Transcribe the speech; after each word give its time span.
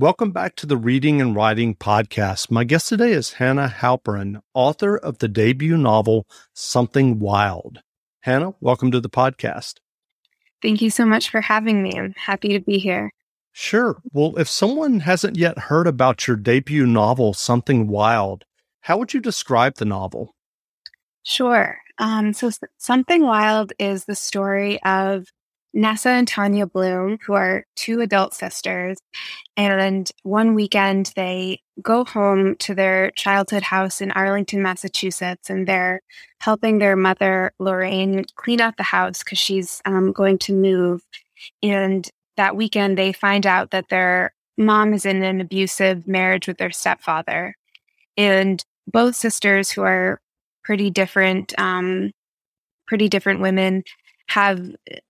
Welcome 0.00 0.30
back 0.30 0.54
to 0.56 0.66
the 0.66 0.76
Reading 0.76 1.20
and 1.20 1.34
Writing 1.34 1.74
Podcast. 1.74 2.52
My 2.52 2.62
guest 2.62 2.88
today 2.88 3.10
is 3.10 3.32
Hannah 3.32 3.66
Halperin, 3.66 4.40
author 4.54 4.96
of 4.96 5.18
the 5.18 5.26
debut 5.26 5.76
novel 5.76 6.24
Something 6.54 7.18
Wild. 7.18 7.82
Hannah, 8.20 8.54
welcome 8.60 8.92
to 8.92 9.00
the 9.00 9.10
podcast. 9.10 9.78
Thank 10.62 10.82
you 10.82 10.90
so 10.90 11.04
much 11.04 11.30
for 11.30 11.40
having 11.40 11.82
me. 11.82 11.98
I'm 11.98 12.14
happy 12.16 12.50
to 12.50 12.60
be 12.60 12.78
here. 12.78 13.12
Sure. 13.50 14.00
Well, 14.12 14.38
if 14.38 14.48
someone 14.48 15.00
hasn't 15.00 15.36
yet 15.36 15.58
heard 15.58 15.88
about 15.88 16.28
your 16.28 16.36
debut 16.36 16.86
novel, 16.86 17.34
Something 17.34 17.88
Wild, 17.88 18.44
how 18.82 18.98
would 18.98 19.12
you 19.12 19.18
describe 19.18 19.78
the 19.78 19.84
novel? 19.84 20.32
Sure. 21.24 21.76
Um, 21.98 22.34
so, 22.34 22.52
Something 22.76 23.24
Wild 23.24 23.72
is 23.80 24.04
the 24.04 24.14
story 24.14 24.80
of 24.84 25.26
Nessa 25.78 26.08
and 26.10 26.26
Tanya 26.26 26.66
Bloom, 26.66 27.18
who 27.24 27.34
are 27.34 27.64
two 27.76 28.00
adult 28.00 28.34
sisters. 28.34 28.98
And 29.56 30.10
one 30.24 30.54
weekend, 30.54 31.12
they 31.14 31.60
go 31.80 32.04
home 32.04 32.56
to 32.56 32.74
their 32.74 33.12
childhood 33.12 33.62
house 33.62 34.00
in 34.00 34.10
Arlington, 34.10 34.60
Massachusetts, 34.60 35.48
and 35.48 35.68
they're 35.68 36.00
helping 36.40 36.78
their 36.78 36.96
mother, 36.96 37.52
Lorraine, 37.60 38.24
clean 38.34 38.60
out 38.60 38.76
the 38.76 38.82
house 38.82 39.22
because 39.22 39.38
she's 39.38 39.80
um, 39.84 40.10
going 40.10 40.38
to 40.38 40.52
move. 40.52 41.00
And 41.62 42.08
that 42.36 42.56
weekend, 42.56 42.98
they 42.98 43.12
find 43.12 43.46
out 43.46 43.70
that 43.70 43.88
their 43.88 44.34
mom 44.56 44.92
is 44.94 45.06
in 45.06 45.22
an 45.22 45.40
abusive 45.40 46.08
marriage 46.08 46.48
with 46.48 46.58
their 46.58 46.72
stepfather. 46.72 47.54
And 48.16 48.64
both 48.88 49.14
sisters, 49.14 49.70
who 49.70 49.82
are 49.82 50.20
pretty 50.64 50.90
different, 50.90 51.56
um, 51.56 52.10
pretty 52.88 53.08
different 53.08 53.40
women, 53.40 53.84
have 54.28 54.60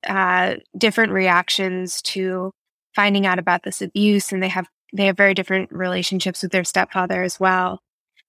uh, 0.06 0.54
different 0.76 1.12
reactions 1.12 2.00
to 2.02 2.52
finding 2.94 3.26
out 3.26 3.38
about 3.38 3.62
this 3.62 3.82
abuse, 3.82 4.32
and 4.32 4.42
they 4.42 4.48
have 4.48 4.66
they 4.92 5.06
have 5.06 5.16
very 5.16 5.34
different 5.34 5.70
relationships 5.70 6.42
with 6.42 6.52
their 6.52 6.64
stepfather 6.64 7.22
as 7.22 7.38
well, 7.38 7.80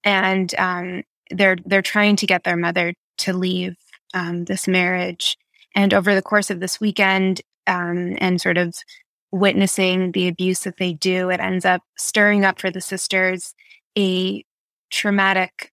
and 0.03 0.53
um, 0.57 1.03
they're 1.31 1.57
they're 1.65 1.81
trying 1.81 2.15
to 2.17 2.27
get 2.27 2.43
their 2.43 2.57
mother 2.57 2.93
to 3.19 3.33
leave 3.33 3.75
um, 4.13 4.45
this 4.45 4.67
marriage. 4.67 5.37
And 5.75 5.93
over 5.93 6.15
the 6.15 6.21
course 6.21 6.49
of 6.49 6.59
this 6.59 6.79
weekend, 6.79 7.41
um, 7.67 8.15
and 8.19 8.41
sort 8.41 8.57
of 8.57 8.75
witnessing 9.31 10.11
the 10.11 10.27
abuse 10.27 10.61
that 10.61 10.77
they 10.77 10.93
do, 10.93 11.29
it 11.29 11.39
ends 11.39 11.65
up 11.65 11.83
stirring 11.97 12.43
up 12.43 12.59
for 12.59 12.71
the 12.71 12.81
sisters 12.81 13.53
a 13.97 14.43
traumatic 14.89 15.71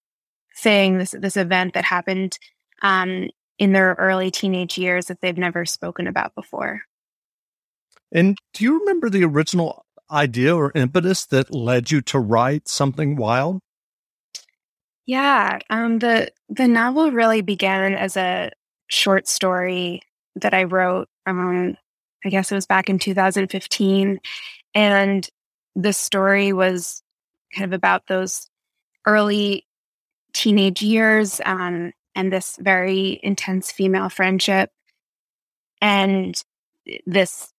thing. 0.55 0.99
This 0.99 1.15
this 1.19 1.37
event 1.37 1.73
that 1.73 1.85
happened 1.85 2.37
um, 2.81 3.29
in 3.59 3.71
their 3.71 3.95
early 3.97 4.31
teenage 4.31 4.77
years 4.77 5.07
that 5.07 5.21
they've 5.21 5.37
never 5.37 5.65
spoken 5.65 6.07
about 6.07 6.35
before. 6.35 6.81
And 8.11 8.37
do 8.53 8.63
you 8.63 8.79
remember 8.79 9.09
the 9.09 9.23
original 9.23 9.85
idea 10.09 10.55
or 10.55 10.71
impetus 10.75 11.25
that 11.27 11.53
led 11.53 11.91
you 11.91 12.01
to 12.01 12.19
write 12.19 12.67
something 12.67 13.15
wild? 13.15 13.59
Yeah, 15.05 15.59
um, 15.69 15.99
the 15.99 16.31
the 16.49 16.67
novel 16.67 17.11
really 17.11 17.41
began 17.41 17.93
as 17.93 18.17
a 18.17 18.51
short 18.87 19.27
story 19.27 20.01
that 20.35 20.53
I 20.53 20.63
wrote. 20.63 21.07
Um, 21.25 21.77
I 22.25 22.29
guess 22.29 22.51
it 22.51 22.55
was 22.55 22.65
back 22.65 22.89
in 22.89 22.99
2015, 22.99 24.19
and 24.75 25.29
the 25.75 25.93
story 25.93 26.51
was 26.51 27.01
kind 27.53 27.65
of 27.65 27.73
about 27.73 28.07
those 28.07 28.47
early 29.05 29.65
teenage 30.33 30.81
years. 30.81 31.39
Um, 31.45 31.93
and 32.17 32.33
this 32.33 32.57
very 32.59 33.19
intense 33.23 33.71
female 33.71 34.09
friendship. 34.09 34.71
And 35.81 36.35
this 37.05 37.53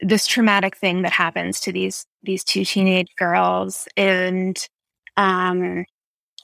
this 0.00 0.26
traumatic 0.26 0.76
thing 0.76 1.02
that 1.02 1.12
happens 1.12 1.58
to 1.60 1.72
these 1.72 2.06
these 2.22 2.44
two 2.44 2.64
teenage 2.64 3.08
girls 3.16 3.88
and 3.96 4.68
um, 5.16 5.86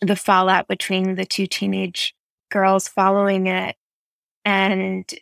the 0.00 0.16
fallout 0.16 0.66
between 0.66 1.14
the 1.14 1.26
two 1.26 1.46
teenage 1.46 2.14
girls 2.50 2.88
following 2.88 3.46
it. 3.46 3.76
And 4.44 5.12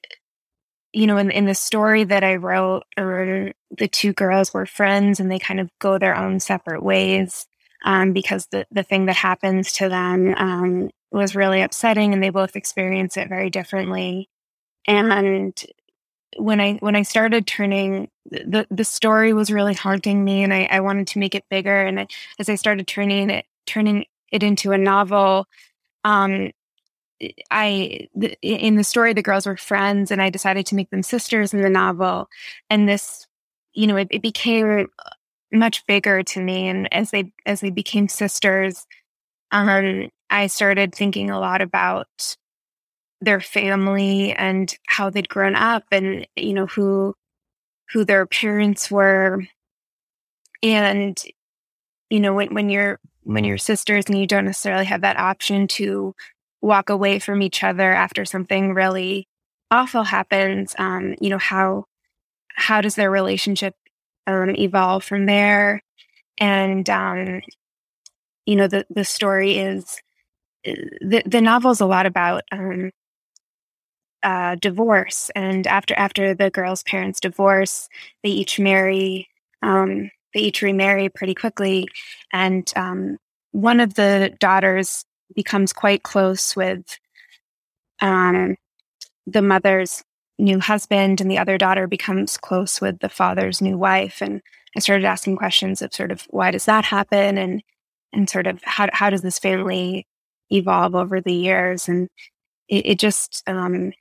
you 0.92 1.06
know 1.06 1.18
in, 1.18 1.30
in 1.30 1.44
the 1.44 1.54
story 1.54 2.02
that 2.02 2.24
i 2.24 2.34
wrote 2.34 2.82
the 2.96 3.88
two 3.92 4.12
girls 4.12 4.52
were 4.52 4.66
friends 4.66 5.20
and 5.20 5.30
they 5.30 5.38
kind 5.38 5.60
of 5.60 5.70
go 5.78 5.98
their 5.98 6.16
own 6.16 6.40
separate 6.40 6.82
ways 6.82 7.46
um, 7.84 8.12
because 8.12 8.48
the, 8.50 8.66
the 8.72 8.82
thing 8.82 9.06
that 9.06 9.14
happens 9.14 9.72
to 9.72 9.88
them 9.88 10.34
um, 10.36 10.90
was 11.12 11.34
really 11.34 11.62
upsetting 11.62 12.12
and 12.12 12.22
they 12.22 12.30
both 12.30 12.56
experience 12.56 13.16
it 13.16 13.28
very 13.28 13.50
differently. 13.50 14.28
And 14.86 15.54
when 16.36 16.60
I 16.60 16.74
when 16.74 16.94
I 16.94 17.02
started 17.02 17.46
turning 17.46 18.08
the 18.30 18.66
the 18.70 18.84
story 18.84 19.32
was 19.32 19.50
really 19.50 19.74
haunting 19.74 20.24
me 20.24 20.42
and 20.42 20.54
I, 20.54 20.68
I 20.70 20.80
wanted 20.80 21.06
to 21.08 21.18
make 21.18 21.34
it 21.34 21.44
bigger. 21.50 21.84
And 21.84 22.00
I, 22.00 22.06
as 22.38 22.48
I 22.48 22.54
started 22.54 22.86
turning 22.86 23.30
it 23.30 23.46
turning 23.66 24.04
it 24.30 24.42
into 24.42 24.72
a 24.72 24.78
novel, 24.78 25.46
um, 26.04 26.52
I 27.50 28.08
in 28.42 28.76
the 28.76 28.84
story 28.84 29.12
the 29.12 29.22
girls 29.22 29.46
were 29.46 29.56
friends 29.56 30.10
and 30.10 30.22
I 30.22 30.30
decided 30.30 30.66
to 30.66 30.74
make 30.74 30.90
them 30.90 31.02
sisters 31.02 31.52
in 31.52 31.60
the 31.60 31.70
novel. 31.70 32.28
And 32.70 32.88
this, 32.88 33.26
you 33.74 33.86
know, 33.86 33.96
it, 33.96 34.08
it 34.10 34.22
became 34.22 34.88
much 35.52 35.84
bigger 35.86 36.22
to 36.22 36.40
me. 36.40 36.68
And 36.68 36.92
as 36.92 37.10
they 37.10 37.32
as 37.44 37.60
they 37.60 37.70
became 37.70 38.08
sisters, 38.08 38.86
um, 39.52 40.10
I 40.28 40.46
started 40.46 40.94
thinking 40.94 41.30
a 41.30 41.40
lot 41.40 41.60
about 41.62 42.36
their 43.20 43.40
family 43.40 44.32
and 44.32 44.74
how 44.86 45.10
they'd 45.10 45.28
grown 45.28 45.54
up 45.54 45.84
and 45.92 46.26
you 46.36 46.54
know 46.54 46.66
who 46.66 47.14
who 47.92 48.04
their 48.04 48.26
parents 48.26 48.90
were. 48.90 49.44
And 50.62 51.20
you 52.10 52.20
know 52.20 52.34
when 52.34 52.54
when 52.54 52.70
you're 52.70 53.00
when 53.24 53.44
you're 53.44 53.58
sisters 53.58 54.06
and 54.08 54.18
you 54.18 54.26
don't 54.26 54.46
necessarily 54.46 54.86
have 54.86 55.02
that 55.02 55.18
option 55.18 55.66
to 55.68 56.14
walk 56.62 56.90
away 56.90 57.18
from 57.18 57.42
each 57.42 57.62
other 57.64 57.92
after 57.92 58.24
something 58.24 58.74
really 58.74 59.26
awful 59.70 60.04
happens 60.04 60.74
um 60.78 61.14
you 61.20 61.30
know 61.30 61.38
how 61.38 61.84
how 62.54 62.80
does 62.80 62.94
their 62.94 63.10
relationship 63.10 63.74
um, 64.26 64.54
evolve 64.56 65.04
from 65.04 65.26
there? 65.26 65.82
And 66.38 66.88
um 66.90 67.40
you 68.50 68.56
know 68.56 68.66
the 68.66 68.84
the 68.90 69.04
story 69.04 69.58
is 69.58 70.02
the 70.64 71.22
the 71.24 71.40
novel's 71.40 71.80
a 71.80 71.86
lot 71.86 72.04
about 72.04 72.42
um, 72.50 72.90
uh, 74.24 74.56
divorce, 74.56 75.30
and 75.36 75.68
after 75.68 75.94
after 75.94 76.34
the 76.34 76.50
girl's 76.50 76.82
parents 76.82 77.20
divorce, 77.20 77.88
they 78.24 78.30
each 78.30 78.58
marry. 78.58 79.28
Um, 79.62 80.10
they 80.34 80.40
each 80.40 80.62
remarry 80.62 81.08
pretty 81.08 81.34
quickly, 81.34 81.86
and 82.32 82.72
um, 82.74 83.18
one 83.52 83.78
of 83.78 83.94
the 83.94 84.34
daughters 84.40 85.04
becomes 85.36 85.72
quite 85.72 86.02
close 86.02 86.56
with 86.56 86.98
um, 88.00 88.56
the 89.28 89.42
mother's 89.42 90.02
new 90.40 90.58
husband, 90.58 91.20
and 91.20 91.30
the 91.30 91.38
other 91.38 91.56
daughter 91.56 91.86
becomes 91.86 92.36
close 92.36 92.80
with 92.80 92.98
the 92.98 93.08
father's 93.08 93.62
new 93.62 93.78
wife. 93.78 94.20
And 94.20 94.42
I 94.76 94.80
started 94.80 95.04
asking 95.04 95.36
questions 95.36 95.82
of 95.82 95.94
sort 95.94 96.10
of 96.10 96.26
why 96.30 96.50
does 96.50 96.64
that 96.64 96.86
happen, 96.86 97.38
and 97.38 97.62
and 98.12 98.28
sort 98.28 98.46
of 98.46 98.60
how 98.64 98.88
how 98.92 99.10
does 99.10 99.22
this 99.22 99.38
family 99.38 100.06
evolve 100.50 100.94
over 100.94 101.20
the 101.20 101.32
years. 101.32 101.88
And 101.88 102.08
it, 102.68 102.86
it 102.86 102.98
just, 102.98 103.42
um, 103.46 103.92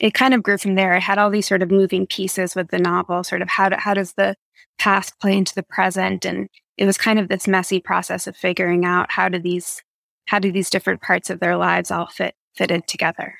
it 0.00 0.14
kind 0.14 0.34
of 0.34 0.42
grew 0.42 0.58
from 0.58 0.76
there. 0.76 0.94
I 0.94 1.00
had 1.00 1.18
all 1.18 1.30
these 1.30 1.46
sort 1.46 1.62
of 1.62 1.70
moving 1.70 2.06
pieces 2.06 2.54
with 2.54 2.68
the 2.68 2.78
novel, 2.78 3.24
sort 3.24 3.42
of 3.42 3.48
how, 3.48 3.68
do, 3.68 3.76
how 3.76 3.94
does 3.94 4.14
the 4.14 4.36
past 4.78 5.18
play 5.20 5.36
into 5.36 5.54
the 5.54 5.64
present? 5.64 6.24
And 6.24 6.48
it 6.76 6.86
was 6.86 6.96
kind 6.96 7.18
of 7.18 7.28
this 7.28 7.48
messy 7.48 7.80
process 7.80 8.26
of 8.26 8.36
figuring 8.36 8.84
out 8.84 9.10
how 9.10 9.28
do 9.28 9.38
these, 9.38 9.82
how 10.26 10.38
do 10.38 10.52
these 10.52 10.70
different 10.70 11.02
parts 11.02 11.30
of 11.30 11.40
their 11.40 11.56
lives 11.56 11.90
all 11.90 12.06
fit, 12.06 12.34
fit 12.54 12.70
in 12.70 12.82
together? 12.82 13.34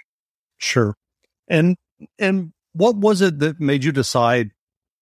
Sure. 0.59 0.97
And, 1.47 1.77
and 2.19 2.53
what 2.73 2.97
was 2.97 3.21
it 3.21 3.39
that 3.39 3.61
made 3.61 3.85
you 3.85 3.93
decide 3.93 4.51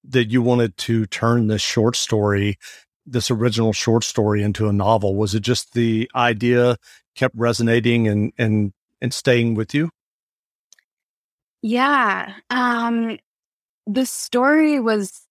that 0.08 0.30
you 0.30 0.42
wanted 0.42 0.76
to 0.76 1.06
turn 1.06 1.46
this 1.46 1.62
short 1.62 1.96
story 1.96 2.58
this 3.06 3.30
original 3.30 3.72
short 3.72 4.04
story 4.04 4.42
into 4.42 4.68
a 4.68 4.72
novel? 4.72 5.14
Was 5.14 5.34
it 5.34 5.40
just 5.40 5.74
the 5.74 6.10
idea 6.14 6.76
kept 7.14 7.34
resonating 7.36 8.08
and 8.08 8.32
and 8.38 8.72
and 9.00 9.12
staying 9.14 9.54
with 9.54 9.74
you? 9.74 9.90
Yeah. 11.62 12.34
Um 12.50 13.18
the 13.86 14.06
story 14.06 14.80
was 14.80 15.22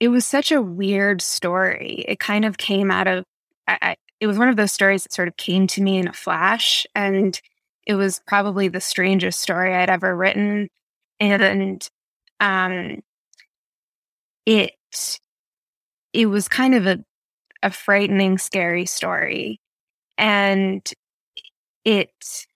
it 0.00 0.08
was 0.08 0.24
such 0.24 0.52
a 0.52 0.62
weird 0.62 1.20
story. 1.20 2.04
It 2.06 2.20
kind 2.20 2.44
of 2.44 2.58
came 2.58 2.90
out 2.90 3.06
of 3.06 3.24
I, 3.66 3.78
I, 3.82 3.96
it 4.20 4.26
was 4.26 4.38
one 4.38 4.48
of 4.48 4.56
those 4.56 4.72
stories 4.72 5.02
that 5.04 5.12
sort 5.12 5.28
of 5.28 5.36
came 5.36 5.66
to 5.68 5.82
me 5.82 5.98
in 5.98 6.08
a 6.08 6.12
flash 6.12 6.86
and 6.94 7.40
it 7.86 7.94
was 7.94 8.20
probably 8.26 8.68
the 8.68 8.80
strangest 8.80 9.40
story 9.40 9.74
I'd 9.74 9.90
ever 9.90 10.14
written 10.14 10.68
and 11.20 11.88
um 12.40 13.02
it 14.46 14.72
it 16.12 16.26
was 16.26 16.48
kind 16.48 16.74
of 16.74 16.86
a 16.86 17.04
a 17.62 17.70
frightening 17.70 18.38
scary 18.38 18.86
story 18.86 19.60
and 20.16 20.92
it 21.84 22.46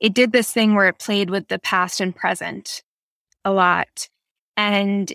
it 0.00 0.14
did 0.14 0.32
this 0.32 0.52
thing 0.52 0.74
where 0.74 0.88
it 0.88 0.98
played 0.98 1.30
with 1.30 1.48
the 1.48 1.58
past 1.58 2.00
and 2.00 2.14
present 2.16 2.82
a 3.44 3.52
lot 3.52 4.08
and 4.56 5.12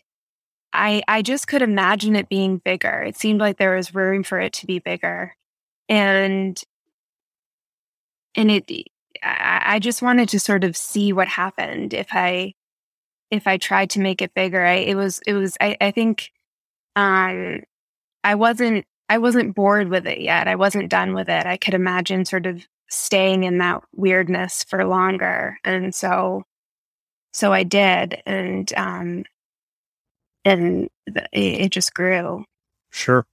I 0.74 1.02
I 1.08 1.22
just 1.22 1.48
could 1.48 1.62
imagine 1.62 2.16
it 2.16 2.30
being 2.30 2.60
bigger. 2.60 3.02
It 3.04 3.18
seemed 3.18 3.40
like 3.40 3.58
there 3.58 3.76
was 3.76 3.96
room 3.96 4.24
for 4.24 4.40
it 4.40 4.54
to 4.54 4.68
be 4.68 4.80
bigger, 4.80 5.36
and 5.90 6.62
and 8.36 8.52
it 8.52 8.70
I, 9.24 9.64
I 9.66 9.80
just 9.80 10.02
wanted 10.02 10.30
to 10.30 10.40
sort 10.40 10.64
of 10.64 10.78
see 10.78 11.14
what 11.14 11.28
happened 11.28 11.94
if 11.94 12.08
I 12.12 12.54
if 13.32 13.48
I 13.48 13.58
tried 13.58 13.92
to 13.92 14.00
make 14.00 14.22
it 14.22 14.34
bigger. 14.36 14.64
I 14.66 14.76
it 14.76 14.96
was 14.96 15.20
it 15.28 15.34
was 15.34 15.58
I, 15.62 15.78
I 15.82 15.92
think 15.92 16.32
um 16.96 17.64
I 18.24 18.36
wasn't 18.36 18.86
I 19.10 19.18
wasn't 19.19 19.56
bored 19.56 19.90
with 19.90 20.06
it 20.06 20.19
yet. 20.19 20.48
I 20.48 20.56
wasn't 20.56 20.90
done 20.90 21.14
with 21.14 21.30
it. 21.30 21.46
I 21.46 21.58
could 21.58 21.74
imagine 21.74 22.25
sort 22.25 22.46
of 22.46 22.66
staying 22.90 23.44
in 23.44 23.58
that 23.60 23.84
weirdness 23.94 24.64
for 24.64 24.84
longer. 24.86 25.58
And 25.64 25.94
so 25.96 26.44
so 27.34 27.54
I 27.54 27.64
did 27.64 28.22
and 28.25 28.72
um 28.75 29.24
and 30.46 30.90
it, 31.34 31.69
just 31.69 31.94
grew. 31.94 32.46
Sure. 32.90 33.25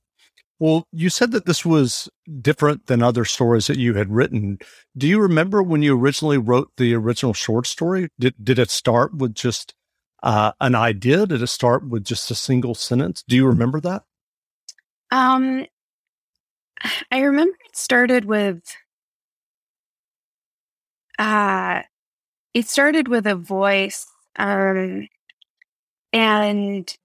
Well, 0.59 0.87
you 0.93 1.11
said 1.11 1.31
that 1.33 1.47
this 1.47 1.65
was 1.65 2.09
different 2.41 2.87
than 2.87 3.03
other 3.03 3.25
stories 3.25 3.67
that 3.69 3.77
you 3.77 3.95
had 3.95 4.11
written. 4.11 4.59
Do 4.97 5.07
you 5.07 5.21
remember 5.21 5.63
when 5.63 5.83
you 5.83 5.99
originally 5.99 6.39
wrote 6.39 6.71
the 6.77 6.95
original 6.95 7.35
short 7.35 7.67
story? 7.67 8.09
Did 8.19 8.35
did 8.43 8.59
it 8.59 8.71
start 8.71 9.15
with 9.15 9.35
just 9.35 9.75
uh, 10.23 10.53
an 10.61 10.75
idea? 10.75 11.27
Did 11.27 11.43
it 11.43 11.49
start 11.49 11.89
with 11.89 12.05
just 12.05 12.31
a 12.31 12.35
single 12.35 12.75
sentence? 12.75 13.25
Do 13.27 13.37
you 13.37 13.47
remember 13.47 13.81
that? 13.81 14.05
Um, 15.11 15.67
I 17.11 17.21
remember 17.21 17.57
it 17.67 17.77
started 17.77 18.25
with 18.25 18.63
uh 21.19 21.83
it 22.55 22.69
started 22.69 23.09
with 23.09 23.27
a 23.27 23.37
voice 23.37 24.07
um 24.37 25.09
and 26.13 26.97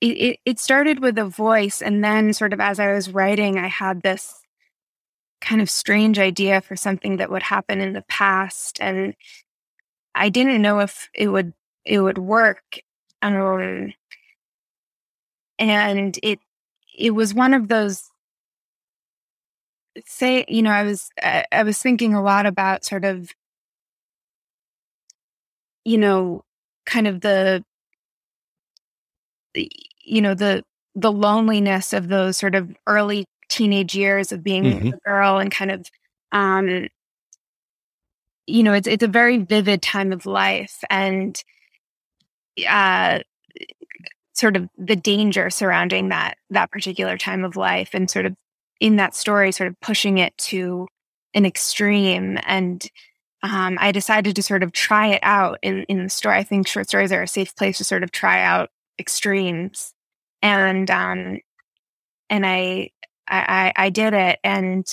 it, 0.00 0.38
it, 0.44 0.58
started 0.58 1.00
with 1.00 1.16
a 1.18 1.24
voice 1.24 1.80
and 1.80 2.04
then 2.04 2.32
sort 2.34 2.52
of 2.52 2.60
as 2.60 2.78
i 2.78 2.92
was 2.92 3.10
writing 3.10 3.58
i 3.58 3.68
had 3.68 4.02
this 4.02 4.42
kind 5.40 5.60
of 5.62 5.70
strange 5.70 6.18
idea 6.18 6.60
for 6.60 6.76
something 6.76 7.16
that 7.16 7.30
would 7.30 7.42
happen 7.42 7.80
in 7.80 7.92
the 7.94 8.02
past 8.02 8.78
and 8.80 9.14
i 10.14 10.28
didn't 10.28 10.62
know 10.62 10.80
if 10.80 11.08
it 11.14 11.28
would 11.28 11.54
it 11.84 12.00
would 12.00 12.18
work 12.18 12.80
um, 13.22 13.94
and 15.70 16.18
it 16.22 16.38
it 16.96 17.12
was 17.12 17.34
one 17.34 17.54
of 17.54 17.68
those 17.68 18.10
say 20.06 20.44
you 20.48 20.62
know 20.62 20.70
i 20.70 20.82
was 20.82 21.10
I, 21.22 21.44
I 21.52 21.62
was 21.62 21.80
thinking 21.80 22.14
a 22.14 22.22
lot 22.22 22.46
about 22.46 22.84
sort 22.84 23.04
of 23.04 23.30
you 25.84 25.98
know 25.98 26.44
kind 26.86 27.06
of 27.06 27.20
the 27.20 27.64
you 29.54 30.20
know 30.20 30.34
the 30.34 30.64
the 30.94 31.12
loneliness 31.12 31.92
of 31.92 32.08
those 32.08 32.36
sort 32.36 32.54
of 32.54 32.74
early 32.86 33.26
teenage 33.48 33.94
years 33.94 34.32
of 34.32 34.42
being 34.42 34.64
mm-hmm. 34.64 34.88
a 34.88 34.98
girl 35.04 35.38
and 35.38 35.50
kind 35.50 35.70
of 35.70 35.88
um 36.32 36.88
you 38.46 38.62
know 38.62 38.72
it's 38.72 38.88
it's 38.88 39.04
a 39.04 39.08
very 39.08 39.38
vivid 39.38 39.80
time 39.82 40.12
of 40.12 40.26
life 40.26 40.82
and 40.90 41.42
uh 42.68 43.20
sort 44.34 44.56
of 44.56 44.68
the 44.76 44.96
danger 44.96 45.48
surrounding 45.48 46.08
that 46.08 46.36
that 46.50 46.70
particular 46.70 47.16
time 47.16 47.44
of 47.44 47.56
life 47.56 47.90
and 47.94 48.10
sort 48.10 48.26
of 48.26 48.34
in 48.80 48.96
that 48.96 49.14
story 49.14 49.52
sort 49.52 49.68
of 49.68 49.80
pushing 49.80 50.18
it 50.18 50.36
to 50.36 50.86
an 51.34 51.46
extreme. 51.46 52.38
And 52.44 52.86
um, 53.42 53.76
I 53.80 53.92
decided 53.92 54.36
to 54.36 54.42
sort 54.42 54.62
of 54.62 54.72
try 54.72 55.08
it 55.08 55.20
out 55.22 55.58
in, 55.62 55.84
in 55.84 56.04
the 56.04 56.08
story. 56.08 56.36
I 56.36 56.42
think 56.44 56.66
short 56.66 56.88
stories 56.88 57.12
are 57.12 57.22
a 57.22 57.28
safe 57.28 57.54
place 57.56 57.78
to 57.78 57.84
sort 57.84 58.02
of 58.02 58.10
try 58.10 58.42
out 58.42 58.70
extremes. 58.98 59.92
And 60.42 60.90
um 60.90 61.38
and 62.30 62.44
I, 62.46 62.90
I 63.28 63.72
I 63.76 63.90
did 63.90 64.14
it. 64.14 64.38
And 64.42 64.86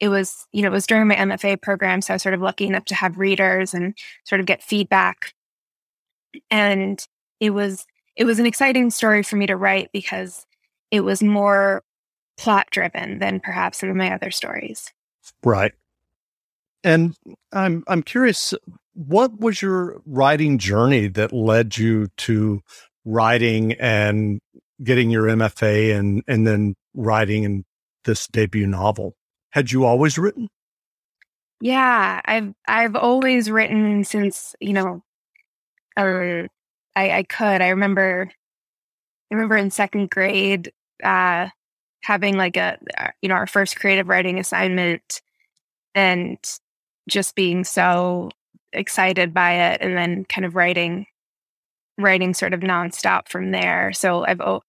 it 0.00 0.08
was 0.08 0.46
you 0.52 0.62
know 0.62 0.68
it 0.68 0.72
was 0.72 0.86
during 0.86 1.08
my 1.08 1.14
MFA 1.14 1.60
program 1.60 2.02
so 2.02 2.12
I 2.12 2.16
was 2.16 2.22
sort 2.22 2.34
of 2.34 2.40
lucky 2.40 2.66
enough 2.66 2.84
to 2.86 2.94
have 2.94 3.18
readers 3.18 3.74
and 3.74 3.96
sort 4.24 4.40
of 4.40 4.46
get 4.46 4.62
feedback. 4.62 5.32
And 6.50 7.04
it 7.40 7.50
was 7.50 7.86
it 8.18 8.24
was 8.24 8.38
an 8.38 8.46
exciting 8.46 8.90
story 8.90 9.22
for 9.22 9.36
me 9.36 9.46
to 9.46 9.56
write 9.56 9.90
because 9.92 10.44
it 10.90 11.00
was 11.00 11.22
more 11.22 11.82
plot 12.36 12.66
driven 12.70 13.18
than 13.18 13.40
perhaps 13.40 13.78
some 13.78 13.88
of 13.88 13.96
my 13.96 14.12
other 14.12 14.30
stories 14.30 14.92
right 15.44 15.72
and 16.84 17.16
I'm 17.52 17.84
I'm 17.88 18.02
curious 18.02 18.54
what 18.94 19.38
was 19.38 19.62
your 19.62 20.00
writing 20.06 20.58
journey 20.58 21.08
that 21.08 21.32
led 21.32 21.76
you 21.76 22.08
to 22.18 22.60
writing 23.04 23.72
and 23.74 24.40
getting 24.82 25.10
your 25.10 25.24
MFA 25.24 25.96
and 25.96 26.22
and 26.26 26.46
then 26.46 26.74
writing 26.94 27.44
in 27.44 27.64
this 28.04 28.26
debut 28.26 28.66
novel. 28.66 29.14
Had 29.50 29.72
you 29.72 29.84
always 29.84 30.18
written? 30.18 30.48
Yeah, 31.60 32.20
I've 32.24 32.52
I've 32.66 32.96
always 32.96 33.50
written 33.50 34.04
since 34.04 34.54
you 34.60 34.72
know, 34.72 35.02
or 35.96 36.48
I, 36.98 37.18
I 37.18 37.22
could. 37.22 37.62
I 37.62 37.68
remember, 37.68 38.28
I 39.30 39.34
remember 39.34 39.56
in 39.56 39.70
second 39.70 40.10
grade, 40.10 40.72
uh, 41.04 41.48
having 42.02 42.36
like 42.36 42.56
a 42.56 42.76
uh, 42.98 43.10
you 43.22 43.28
know 43.28 43.36
our 43.36 43.46
first 43.46 43.78
creative 43.78 44.08
writing 44.08 44.38
assignment, 44.40 45.22
and 45.94 46.38
just 47.08 47.36
being 47.36 47.62
so 47.62 48.30
excited 48.72 49.32
by 49.32 49.70
it, 49.70 49.80
and 49.80 49.96
then 49.96 50.24
kind 50.24 50.44
of 50.44 50.56
writing 50.56 51.06
writing 51.98 52.34
sort 52.34 52.52
of 52.52 52.60
nonstop 52.60 53.28
from 53.28 53.52
there. 53.52 53.92
So 53.92 54.26
I've 54.26 54.40
I, 54.40 54.60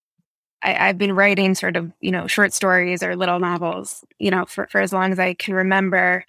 have 0.74 0.98
been 1.00 1.16
writing 1.16 1.56
sort 1.56 1.76
of 1.78 1.92
you 2.00 2.12
know 2.12 2.28
short 2.28 2.54
stories 2.54 3.02
or 3.02 3.16
little 3.16 3.40
novels 3.40 4.04
you 4.20 4.30
know 4.30 4.46
for, 4.46 4.68
for 4.72 4.82
as 4.82 4.94
long 4.94 5.12
as 5.12 5.18
I 5.18 5.34
can 5.34 5.56
remember, 5.56 6.26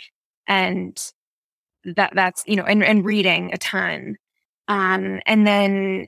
and 0.47 0.99
that 1.85 2.13
that's 2.15 2.43
you 2.47 2.57
know 2.57 2.65
and, 2.65 2.83
and 2.83 3.05
reading 3.05 3.53
a 3.53 3.59
ton, 3.59 4.17
um, 4.71 5.21
and 5.27 5.45
then 5.45 6.07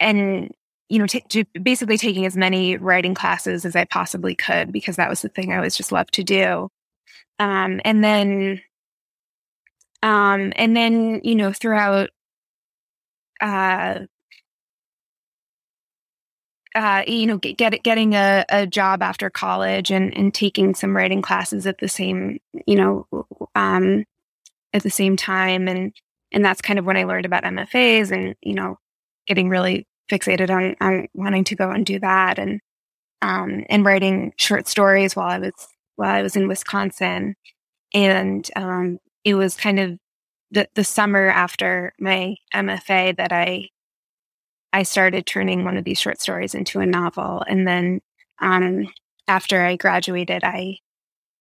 and 0.00 0.50
you 0.88 0.98
know 0.98 1.06
t- 1.06 1.46
basically 1.62 1.98
taking 1.98 2.24
as 2.24 2.36
many 2.36 2.78
writing 2.78 3.14
classes 3.14 3.66
as 3.66 3.76
I 3.76 3.84
possibly 3.84 4.34
could 4.34 4.72
because 4.72 4.96
that 4.96 5.10
was 5.10 5.20
the 5.20 5.28
thing 5.28 5.52
I 5.52 5.56
always 5.56 5.76
just 5.76 5.92
loved 5.92 6.14
to 6.14 6.24
do, 6.24 6.70
um, 7.38 7.82
and 7.84 8.02
then 8.02 8.62
um, 10.02 10.54
and 10.56 10.74
then 10.74 11.20
you 11.22 11.34
know 11.34 11.52
throughout 11.52 12.08
uh, 13.42 14.00
uh, 16.74 17.02
you 17.06 17.26
know, 17.26 17.36
get, 17.36 17.58
get 17.58 17.82
getting 17.82 18.14
a, 18.14 18.44
a 18.48 18.66
job 18.66 19.02
after 19.02 19.28
college 19.28 19.90
and, 19.90 20.16
and 20.16 20.32
taking 20.32 20.74
some 20.74 20.96
writing 20.96 21.20
classes 21.20 21.66
at 21.66 21.78
the 21.78 21.88
same, 21.88 22.38
you 22.66 22.76
know, 22.76 23.06
um, 23.56 24.04
at 24.72 24.82
the 24.82 24.90
same 24.90 25.16
time. 25.16 25.66
And, 25.66 25.92
and 26.32 26.44
that's 26.44 26.62
kind 26.62 26.78
of 26.78 26.84
when 26.84 26.96
I 26.96 27.04
learned 27.04 27.26
about 27.26 27.44
MFAs 27.44 28.10
and, 28.10 28.34
you 28.42 28.54
know, 28.54 28.78
getting 29.26 29.48
really 29.48 29.86
fixated 30.10 30.50
on, 30.50 30.76
on 30.80 31.08
wanting 31.14 31.44
to 31.44 31.56
go 31.56 31.70
and 31.70 31.84
do 31.84 31.98
that 32.00 32.38
and, 32.38 32.60
um, 33.22 33.64
and 33.68 33.84
writing 33.84 34.32
short 34.36 34.66
stories 34.68 35.14
while 35.14 35.28
I 35.28 35.38
was, 35.38 35.52
while 35.96 36.10
I 36.10 36.22
was 36.22 36.36
in 36.36 36.48
Wisconsin. 36.48 37.34
And, 37.94 38.48
um, 38.56 38.98
it 39.24 39.34
was 39.34 39.56
kind 39.56 39.78
of 39.78 39.98
the, 40.50 40.68
the 40.74 40.84
summer 40.84 41.28
after 41.28 41.92
my 41.98 42.36
MFA 42.54 43.16
that 43.16 43.32
I 43.32 43.68
I 44.72 44.84
started 44.84 45.26
turning 45.26 45.64
one 45.64 45.76
of 45.76 45.84
these 45.84 45.98
short 45.98 46.20
stories 46.20 46.54
into 46.54 46.80
a 46.80 46.86
novel. 46.86 47.42
And 47.48 47.66
then 47.66 48.00
um, 48.40 48.86
after 49.26 49.62
I 49.62 49.76
graduated, 49.76 50.44
I 50.44 50.78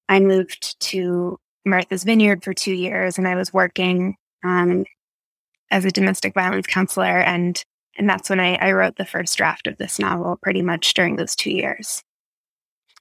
I 0.08 0.20
moved 0.20 0.80
to 0.82 1.38
Martha's 1.66 2.04
Vineyard 2.04 2.44
for 2.44 2.54
two 2.54 2.74
years, 2.74 3.18
and 3.18 3.28
I 3.28 3.36
was 3.36 3.54
working 3.54 4.16
um, 4.44 4.86
as 5.72 5.86
a 5.86 5.92
domestic 5.92 6.34
violence 6.34 6.68
counselor, 6.68 7.20
and 7.20 7.64
and 7.98 8.10
that's 8.10 8.30
when 8.30 8.40
I, 8.40 8.56
I 8.56 8.72
wrote 8.72 8.96
the 8.96 9.06
first 9.06 9.38
draft 9.38 9.68
of 9.68 9.78
this 9.78 10.00
novel. 10.00 10.38
Pretty 10.42 10.62
much 10.62 10.94
during 10.94 11.16
those 11.16 11.36
two 11.36 11.52
years. 11.52 12.04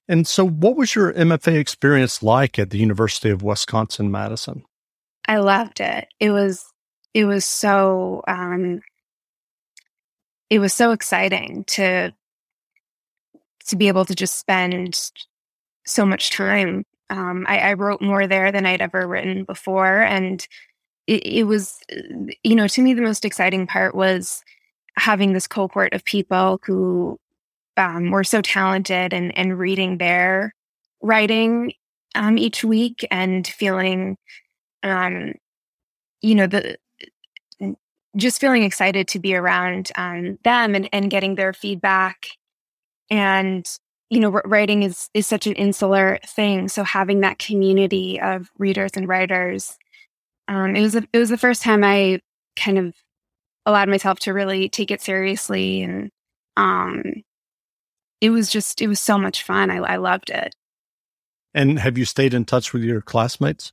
And 0.09 0.27
so, 0.27 0.47
what 0.47 0.77
was 0.77 0.95
your 0.95 1.13
MFA 1.13 1.59
experience 1.59 2.23
like 2.23 2.59
at 2.59 2.71
the 2.71 2.79
University 2.79 3.31
of 3.31 3.43
Wisconsin 3.43 4.11
Madison? 4.11 4.65
I 5.27 5.37
loved 5.37 5.81
it. 5.81 6.09
It 6.19 6.31
was 6.31 6.65
it 7.13 7.27
was 7.27 7.45
so 7.45 8.23
um, 8.27 8.81
it 10.49 10.59
was 10.59 10.73
so 10.73 10.93
exciting 10.93 11.65
to 11.65 12.13
to 13.67 13.77
be 13.77 13.89
able 13.89 14.07
to 14.07 14.15
just 14.15 14.39
spend 14.39 15.11
so 15.87 16.07
much 16.07 16.31
time. 16.31 16.85
Um, 17.11 17.45
I, 17.49 17.59
I, 17.59 17.73
wrote 17.75 18.03
more 18.03 18.27
there 18.27 18.53
than 18.53 18.67
I'd 18.67 18.83
ever 18.83 19.07
written 19.07 19.45
before, 19.45 20.01
and 20.03 20.47
it, 21.09 21.27
it 21.27 21.45
was, 21.45 21.81
you 22.45 22.55
know, 22.55 22.69
to 22.69 22.83
me 22.83 22.95
the 22.95 23.03
most 23.03 23.25
exciting 23.25 23.67
part 23.67 23.95
was 23.95 24.45
having 24.97 25.33
this 25.33 25.47
cohort 25.47 25.95
of 25.95 26.05
people 26.05 26.61
who 26.65 27.19
um, 27.77 28.11
were 28.11 28.25
so 28.25 28.43
talented 28.43 29.13
and 29.13 29.37
and 29.37 29.59
reading 29.59 29.99
their 29.99 30.55
writing 31.01 31.73
um, 32.15 32.37
each 32.37 32.63
week 32.63 33.07
and 33.11 33.47
feeling, 33.47 34.19
um, 34.83 35.35
you 36.21 36.35
know, 36.35 36.47
the 36.47 36.77
just 38.17 38.41
feeling 38.41 38.65
excited 38.65 39.07
to 39.09 39.19
be 39.19 39.35
around 39.35 39.91
um, 39.97 40.39
them 40.43 40.75
and, 40.75 40.89
and 40.93 41.11
getting 41.11 41.37
their 41.37 41.53
feedback. 41.53 42.27
And, 43.11 43.67
you 44.11 44.19
know, 44.19 44.31
writing 44.45 44.83
is, 44.83 45.09
is 45.15 45.27
such 45.27 45.47
an 45.47 45.53
insular 45.55 46.19
thing. 46.27 46.69
So 46.69 46.83
having 46.83 47.21
that 47.21 47.39
community 47.39 48.21
of 48.21 48.51
readers 48.59 48.93
and 48.97 49.07
writers, 49.07 49.77
um, 50.49 50.75
it 50.75 50.83
was, 50.83 50.95
a, 50.95 51.05
it 51.13 51.19
was 51.19 51.29
the 51.29 51.39
first 51.39 51.63
time 51.63 51.85
I 51.85 52.21
kind 52.57 52.79
of 52.79 52.95
allowed 53.67 53.89
myself 53.89 54.19
to 54.21 54.33
really 54.33 54.69
take 54.69 54.91
it 54.91 55.01
seriously. 55.01 55.83
And, 55.83 56.11
um, 56.57 57.03
it 58.21 58.31
was 58.31 58.51
just, 58.51 58.83
it 58.83 58.89
was 58.89 58.99
so 58.99 59.19
much 59.19 59.45
fun. 59.45 59.71
I, 59.71 59.77
I 59.77 59.97
loved 59.97 60.31
it. 60.31 60.55
And 61.55 61.79
have 61.79 61.97
you 61.97 62.05
stayed 62.05 62.35
in 62.35 62.45
touch 62.45 62.73
with 62.73 62.83
your 62.83 63.01
classmates? 63.01 63.73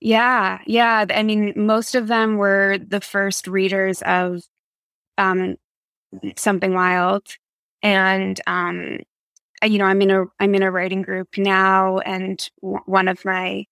Yeah, 0.00 0.60
yeah. 0.66 1.06
I 1.10 1.22
mean, 1.22 1.52
most 1.56 1.94
of 1.94 2.06
them 2.06 2.36
were 2.36 2.78
the 2.78 3.00
first 3.00 3.48
readers 3.48 4.02
of 4.02 4.42
um, 5.16 5.56
something 6.36 6.72
wild, 6.72 7.26
and 7.82 8.40
um, 8.46 8.98
you 9.64 9.78
know, 9.78 9.86
I'm 9.86 10.00
in 10.02 10.10
a 10.12 10.24
I'm 10.38 10.54
in 10.54 10.62
a 10.62 10.70
writing 10.70 11.02
group 11.02 11.36
now, 11.36 11.98
and 11.98 12.48
w- 12.62 12.80
one 12.86 13.08
of 13.08 13.24
my 13.24 13.64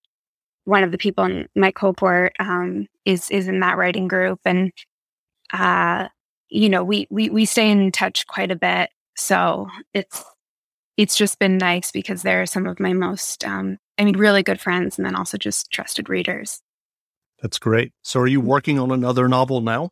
one 0.67 0.85
of 0.85 0.93
the 0.93 0.99
people 0.99 1.25
in 1.25 1.49
my 1.57 1.71
cohort 1.71 2.35
um, 2.39 2.87
is 3.05 3.31
is 3.31 3.49
in 3.49 3.61
that 3.61 3.79
writing 3.79 4.09
group, 4.09 4.41
and 4.45 4.73
uh, 5.53 6.09
you 6.49 6.69
know, 6.69 6.85
we 6.85 7.07
we 7.11 7.31
we 7.31 7.45
stay 7.45 7.71
in 7.71 7.91
touch 7.93 8.27
quite 8.27 8.51
a 8.51 8.57
bit. 8.57 8.91
So 9.17 9.69
it's 9.95 10.25
it's 10.97 11.17
just 11.17 11.39
been 11.39 11.59
nice 11.59 11.93
because 11.93 12.23
they're 12.23 12.47
some 12.47 12.67
of 12.67 12.81
my 12.81 12.93
most, 12.93 13.45
um, 13.45 13.79
I 13.99 14.05
mean, 14.05 14.17
really 14.17 14.43
good 14.43 14.61
friends 14.61 14.99
and 14.99 15.05
then 15.05 15.15
also 15.15 15.37
just 15.37 15.71
trusted 15.71 16.09
readers. 16.09 16.63
That's 17.43 17.59
great. 17.59 17.93
So, 18.03 18.21
are 18.21 18.27
you 18.27 18.41
working 18.41 18.79
on 18.79 18.91
another 18.91 19.29
novel 19.29 19.61
now? 19.61 19.91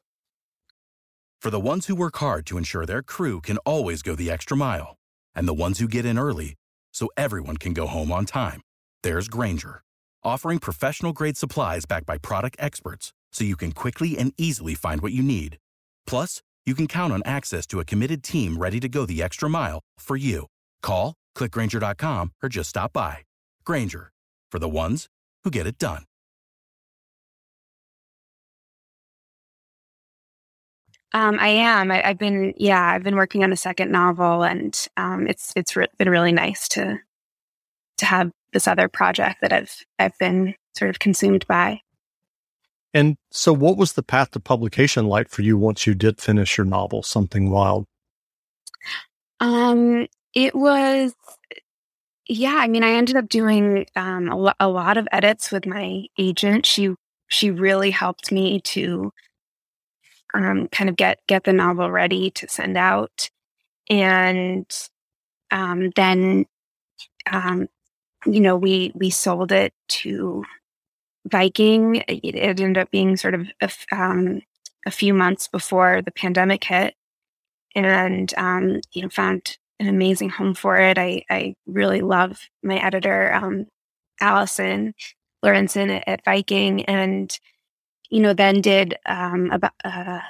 For 1.40 1.50
the 1.50 1.60
ones 1.60 1.86
who 1.86 1.94
work 1.94 2.16
hard 2.16 2.46
to 2.46 2.56
ensure 2.56 2.86
their 2.86 3.02
crew 3.02 3.42
can 3.42 3.58
always 3.58 4.02
go 4.02 4.14
the 4.14 4.30
extra 4.30 4.56
mile, 4.56 4.96
and 5.34 5.46
the 5.46 5.54
ones 5.54 5.78
who 5.78 5.86
get 5.86 6.06
in 6.06 6.18
early 6.18 6.54
so 6.92 7.08
everyone 7.16 7.58
can 7.58 7.74
go 7.74 7.86
home 7.86 8.10
on 8.10 8.24
time, 8.24 8.62
there's 9.02 9.28
Grainger, 9.28 9.82
offering 10.24 10.58
professional 10.58 11.12
grade 11.12 11.36
supplies 11.36 11.84
backed 11.84 12.06
by 12.06 12.18
product 12.18 12.56
experts 12.58 13.12
so 13.32 13.44
you 13.44 13.56
can 13.56 13.72
quickly 13.72 14.16
and 14.16 14.32
easily 14.38 14.74
find 14.74 15.02
what 15.02 15.12
you 15.12 15.22
need. 15.22 15.58
Plus, 16.06 16.42
you 16.64 16.74
can 16.74 16.86
count 16.86 17.12
on 17.12 17.22
access 17.26 17.66
to 17.66 17.80
a 17.80 17.84
committed 17.84 18.22
team 18.22 18.56
ready 18.56 18.80
to 18.80 18.88
go 18.88 19.04
the 19.04 19.22
extra 19.22 19.50
mile 19.50 19.80
for 19.98 20.16
you. 20.16 20.46
Call, 20.82 21.14
clickgrainger.com, 21.36 22.32
or 22.42 22.48
just 22.48 22.70
stop 22.70 22.92
by. 22.94 23.18
Grainger, 23.64 24.10
for 24.50 24.58
the 24.58 24.68
ones 24.68 25.08
who 25.42 25.50
get 25.50 25.66
it 25.66 25.78
done. 25.78 26.04
Um, 31.12 31.38
I 31.38 31.48
am. 31.48 31.92
I, 31.92 31.98
have 32.08 32.18
been, 32.18 32.54
yeah, 32.56 32.82
I've 32.82 33.04
been 33.04 33.14
working 33.14 33.44
on 33.44 33.52
a 33.52 33.56
second 33.56 33.92
novel, 33.92 34.42
and 34.42 34.76
um, 34.96 35.28
it's 35.28 35.52
it's 35.54 35.76
re- 35.76 35.86
been 35.96 36.10
really 36.10 36.32
nice 36.32 36.66
to 36.70 36.98
to 37.98 38.06
have 38.06 38.32
this 38.54 38.66
other 38.66 38.88
project 38.88 39.42
that 39.42 39.52
I've 39.52 39.84
I've 39.98 40.18
been 40.18 40.54
sort 40.74 40.88
of 40.88 40.98
consumed 40.98 41.46
by. 41.46 41.80
And 42.94 43.16
so, 43.30 43.52
what 43.52 43.76
was 43.76 43.94
the 43.94 44.02
path 44.02 44.30
to 44.30 44.40
publication 44.40 45.06
like 45.06 45.28
for 45.28 45.42
you 45.42 45.58
once 45.58 45.86
you 45.86 45.94
did 45.94 46.20
finish 46.20 46.56
your 46.56 46.64
novel, 46.64 47.02
Something 47.02 47.50
Wild? 47.50 47.86
Um, 49.40 50.06
it 50.32 50.54
was, 50.54 51.12
yeah. 52.28 52.56
I 52.56 52.68
mean, 52.68 52.84
I 52.84 52.92
ended 52.92 53.16
up 53.16 53.28
doing 53.28 53.86
um, 53.96 54.28
a, 54.28 54.36
lo- 54.36 54.52
a 54.60 54.68
lot 54.68 54.96
of 54.96 55.08
edits 55.10 55.50
with 55.50 55.66
my 55.66 56.06
agent. 56.18 56.66
She 56.66 56.94
she 57.26 57.50
really 57.50 57.90
helped 57.90 58.30
me 58.30 58.60
to 58.60 59.12
um, 60.32 60.68
kind 60.68 60.88
of 60.88 60.94
get 60.96 61.18
get 61.26 61.42
the 61.44 61.52
novel 61.52 61.90
ready 61.90 62.30
to 62.30 62.48
send 62.48 62.76
out, 62.76 63.28
and 63.90 64.66
um, 65.50 65.90
then 65.96 66.46
um, 67.30 67.68
you 68.26 68.40
know 68.40 68.56
we 68.56 68.92
we 68.94 69.10
sold 69.10 69.52
it 69.52 69.72
to 69.88 70.44
Viking. 71.26 71.96
It, 72.08 72.34
it 72.34 72.60
ended 72.60 72.78
up 72.78 72.90
being 72.90 73.16
sort 73.16 73.34
of 73.34 73.48
a, 73.60 73.70
um, 73.92 74.42
a 74.86 74.90
few 74.90 75.14
months 75.14 75.48
before 75.48 76.02
the 76.02 76.12
pandemic 76.12 76.64
hit, 76.64 76.94
and 77.74 78.32
um, 78.36 78.80
you 78.92 79.02
know 79.02 79.08
found 79.08 79.58
an 79.80 79.88
amazing 79.88 80.30
home 80.30 80.54
for 80.54 80.78
it. 80.78 80.98
I, 80.98 81.24
I 81.30 81.54
really 81.66 82.00
love 82.00 82.40
my 82.62 82.76
editor, 82.76 83.32
um, 83.34 83.66
Allison 84.20 84.94
Lorenzen 85.44 85.96
at, 85.96 86.04
at, 86.06 86.24
Viking, 86.24 86.84
and 86.84 87.36
you 88.10 88.20
know, 88.20 88.32
then 88.32 88.60
did 88.60 88.96
um, 89.06 89.50
uh, 89.84 90.20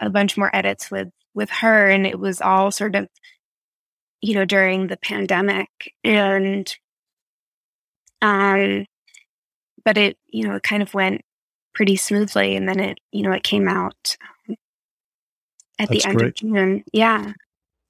a 0.00 0.10
bunch 0.10 0.36
more 0.36 0.54
edits 0.54 0.90
with 0.90 1.08
with 1.34 1.50
her, 1.50 1.88
and 1.88 2.06
it 2.06 2.18
was 2.18 2.40
all 2.40 2.70
sort 2.70 2.96
of, 2.96 3.08
you 4.20 4.34
know, 4.34 4.44
during 4.44 4.88
the 4.88 4.96
pandemic, 4.96 5.68
and 6.02 6.74
um, 8.22 8.86
but 9.84 9.96
it, 9.96 10.16
you 10.28 10.46
know, 10.46 10.56
it 10.56 10.62
kind 10.62 10.82
of 10.82 10.94
went 10.94 11.22
pretty 11.74 11.96
smoothly, 11.96 12.56
and 12.56 12.68
then 12.68 12.80
it, 12.80 12.98
you 13.12 13.22
know, 13.22 13.32
it 13.32 13.42
came 13.42 13.68
out 13.68 14.16
um, 14.48 14.56
at 15.78 15.88
That's 15.88 16.02
the 16.02 16.08
end 16.08 16.18
great. 16.18 16.28
of 16.28 16.34
June. 16.34 16.84
Yeah. 16.92 17.32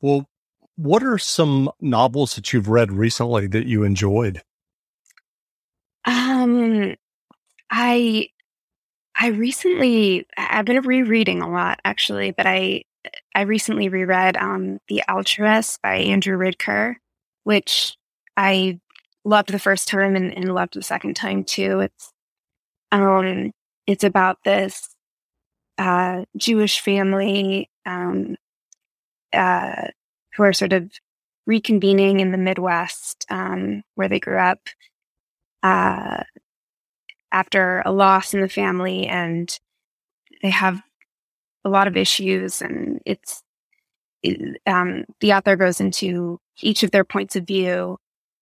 Well, 0.01 0.29
what 0.77 1.03
are 1.03 1.19
some 1.19 1.71
novels 1.81 2.35
that 2.37 2.53
you've 2.53 2.69
read 2.69 2.93
recently 2.93 3.47
that 3.49 3.67
you 3.67 3.83
enjoyed? 3.83 4.43
Um, 6.05 6.95
I 7.71 8.29
I 9.15 9.29
recently 9.29 10.27
I've 10.39 10.65
been 10.65 10.81
rereading 10.81 11.43
a 11.43 11.51
lot 11.51 11.81
actually, 11.85 12.31
but 12.31 12.47
I 12.47 12.85
I 13.35 13.43
recently 13.43 13.89
reread 13.89 14.37
um 14.37 14.79
The 14.89 15.03
Altruist 15.09 15.83
by 15.83 15.97
Andrew 15.97 16.39
Ridker, 16.39 16.95
which 17.45 17.97
I 18.37 18.81
loved 19.25 19.53
the 19.53 19.59
first 19.59 19.89
time 19.89 20.17
and, 20.17 20.35
and 20.37 20.55
loved 20.55 20.75
the 20.75 20.83
second 20.83 21.15
time 21.15 21.45
too. 21.45 21.81
It's 21.81 22.13
um 22.93 23.53
it's 23.87 24.05
about 24.05 24.39
this 24.45 24.89
uh 25.79 26.25
Jewish 26.37 26.81
family 26.81 27.71
um 27.87 28.37
uh 29.33 29.89
who 30.37 30.43
are 30.45 30.53
sort 30.53 30.73
of 30.73 30.91
reconvening 31.49 32.21
in 32.21 32.33
the 32.33 32.39
Midwest 32.39 33.27
um, 33.31 33.83
where 33.97 34.09
they 34.09 34.21
grew 34.21 34.39
up 34.39 34.61
uh, 35.63 36.23
after 37.33 37.83
a 37.85 37.93
loss 37.93 38.35
in 38.35 38.41
the 38.41 38.49
family, 38.49 39.07
and 39.07 39.59
they 40.43 40.51
have 40.51 40.83
a 41.65 41.69
lot 41.71 41.89
of 41.89 41.97
issues. 41.97 42.63
And 42.63 43.01
it's 43.07 43.43
it, 44.23 44.61
um, 44.67 45.05
the 45.21 45.35
author 45.35 45.57
goes 45.57 45.81
into 45.81 46.41
each 46.63 46.83
of 46.83 46.91
their 46.93 47.05
points 47.05 47.37
of 47.37 47.47
view, 47.47 47.99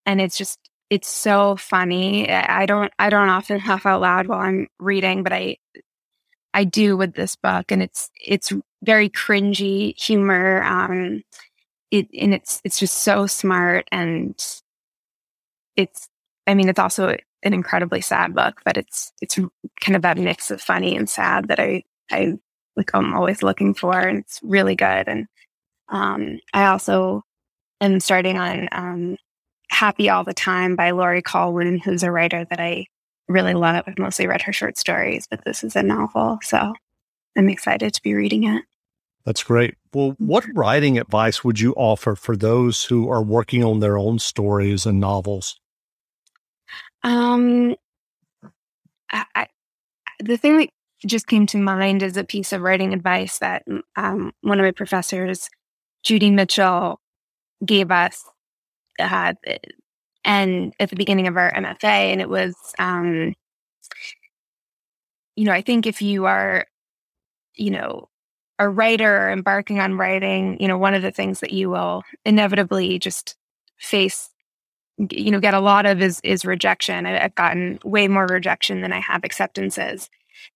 and 0.08 0.20
it's 0.22 0.38
just 0.38 0.58
it's 0.90 1.08
so 1.08 1.56
funny. 1.56 2.30
I 2.30 2.66
don't 2.66 2.92
I 2.98 3.10
don't 3.10 3.28
often 3.28 3.58
laugh 3.68 3.86
out 3.86 4.00
loud 4.00 4.26
while 4.26 4.40
I'm 4.40 4.68
reading, 4.80 5.22
but 5.22 5.32
I 5.32 5.58
I 6.54 6.64
do 6.64 6.96
with 6.96 7.14
this 7.14 7.36
book, 7.36 7.70
and 7.70 7.82
it's 7.82 8.10
it's 8.20 8.52
very 8.82 9.10
cringy 9.10 9.98
humor. 10.00 10.62
Um, 10.64 11.22
it 11.90 12.08
and 12.18 12.34
it's 12.34 12.60
it's 12.64 12.78
just 12.80 12.98
so 12.98 13.26
smart 13.26 13.88
and 13.92 14.34
it's 15.76 16.08
I 16.46 16.54
mean 16.54 16.68
it's 16.68 16.78
also 16.78 17.16
an 17.42 17.54
incredibly 17.54 18.00
sad 18.00 18.34
book, 18.34 18.60
but 18.64 18.76
it's 18.76 19.12
it's 19.20 19.38
kind 19.80 19.96
of 19.96 20.02
that 20.02 20.18
mix 20.18 20.50
of 20.50 20.60
funny 20.60 20.96
and 20.96 21.08
sad 21.08 21.48
that 21.48 21.60
I 21.60 21.84
I 22.10 22.34
like 22.76 22.90
I'm 22.94 23.14
always 23.14 23.42
looking 23.42 23.74
for 23.74 23.98
and 23.98 24.18
it's 24.18 24.40
really 24.42 24.74
good. 24.76 25.08
And 25.08 25.26
um 25.90 26.40
I 26.54 26.66
also 26.66 27.24
am 27.80 28.00
starting 28.00 28.38
on 28.38 28.68
um 28.72 29.16
Happy 29.70 30.08
All 30.08 30.24
the 30.24 30.34
Time 30.34 30.76
by 30.76 30.90
Laurie 30.90 31.22
Colwin, 31.22 31.78
who's 31.78 32.02
a 32.02 32.10
writer 32.10 32.44
that 32.50 32.60
I 32.60 32.86
really 33.28 33.54
love. 33.54 33.84
I've 33.86 33.98
mostly 33.98 34.26
read 34.26 34.42
her 34.42 34.52
short 34.52 34.78
stories, 34.78 35.26
but 35.30 35.44
this 35.44 35.62
is 35.62 35.76
a 35.76 35.82
novel, 35.82 36.38
so 36.42 36.72
I'm 37.36 37.48
excited 37.48 37.94
to 37.94 38.02
be 38.02 38.14
reading 38.14 38.44
it. 38.44 38.64
That's 39.24 39.42
great. 39.42 39.74
Well, 39.92 40.14
what 40.18 40.46
writing 40.54 40.98
advice 40.98 41.44
would 41.44 41.60
you 41.60 41.74
offer 41.74 42.14
for 42.14 42.36
those 42.36 42.84
who 42.84 43.10
are 43.10 43.22
working 43.22 43.62
on 43.62 43.80
their 43.80 43.98
own 43.98 44.18
stories 44.18 44.86
and 44.86 44.98
novels? 44.98 45.60
Um, 47.02 47.76
I, 49.12 49.24
I, 49.34 49.46
the 50.18 50.38
thing 50.38 50.58
that 50.58 50.70
just 51.06 51.26
came 51.26 51.46
to 51.46 51.58
mind 51.58 52.02
is 52.02 52.16
a 52.16 52.24
piece 52.24 52.52
of 52.52 52.62
writing 52.62 52.94
advice 52.94 53.38
that 53.38 53.64
um, 53.96 54.32
one 54.40 54.58
of 54.58 54.64
my 54.64 54.72
professors, 54.72 55.48
Judy 56.02 56.30
Mitchell, 56.30 57.00
gave 57.64 57.90
us, 57.90 58.24
uh, 58.98 59.32
and 60.24 60.74
at 60.80 60.90
the 60.90 60.96
beginning 60.96 61.26
of 61.26 61.36
our 61.36 61.52
MFA, 61.52 61.84
and 61.84 62.20
it 62.20 62.28
was, 62.28 62.54
um, 62.78 63.34
you 65.36 65.44
know, 65.44 65.52
I 65.52 65.62
think 65.62 65.86
if 65.86 66.02
you 66.02 66.26
are, 66.26 66.66
you 67.54 67.70
know, 67.70 68.08
a 68.58 68.68
writer 68.68 69.30
embarking 69.30 69.78
on 69.80 69.96
writing, 69.96 70.60
you 70.60 70.68
know, 70.68 70.78
one 70.78 70.94
of 70.94 71.02
the 71.02 71.12
things 71.12 71.40
that 71.40 71.52
you 71.52 71.70
will 71.70 72.02
inevitably 72.24 72.98
just 72.98 73.36
face, 73.78 74.30
you 75.10 75.30
know, 75.30 75.40
get 75.40 75.54
a 75.54 75.60
lot 75.60 75.86
of 75.86 76.02
is 76.02 76.20
is 76.24 76.44
rejection. 76.44 77.06
I, 77.06 77.20
have 77.20 77.34
gotten 77.34 77.78
way 77.84 78.08
more 78.08 78.26
rejection 78.26 78.80
than 78.80 78.92
I 78.92 79.00
have 79.00 79.24
acceptances, 79.24 80.10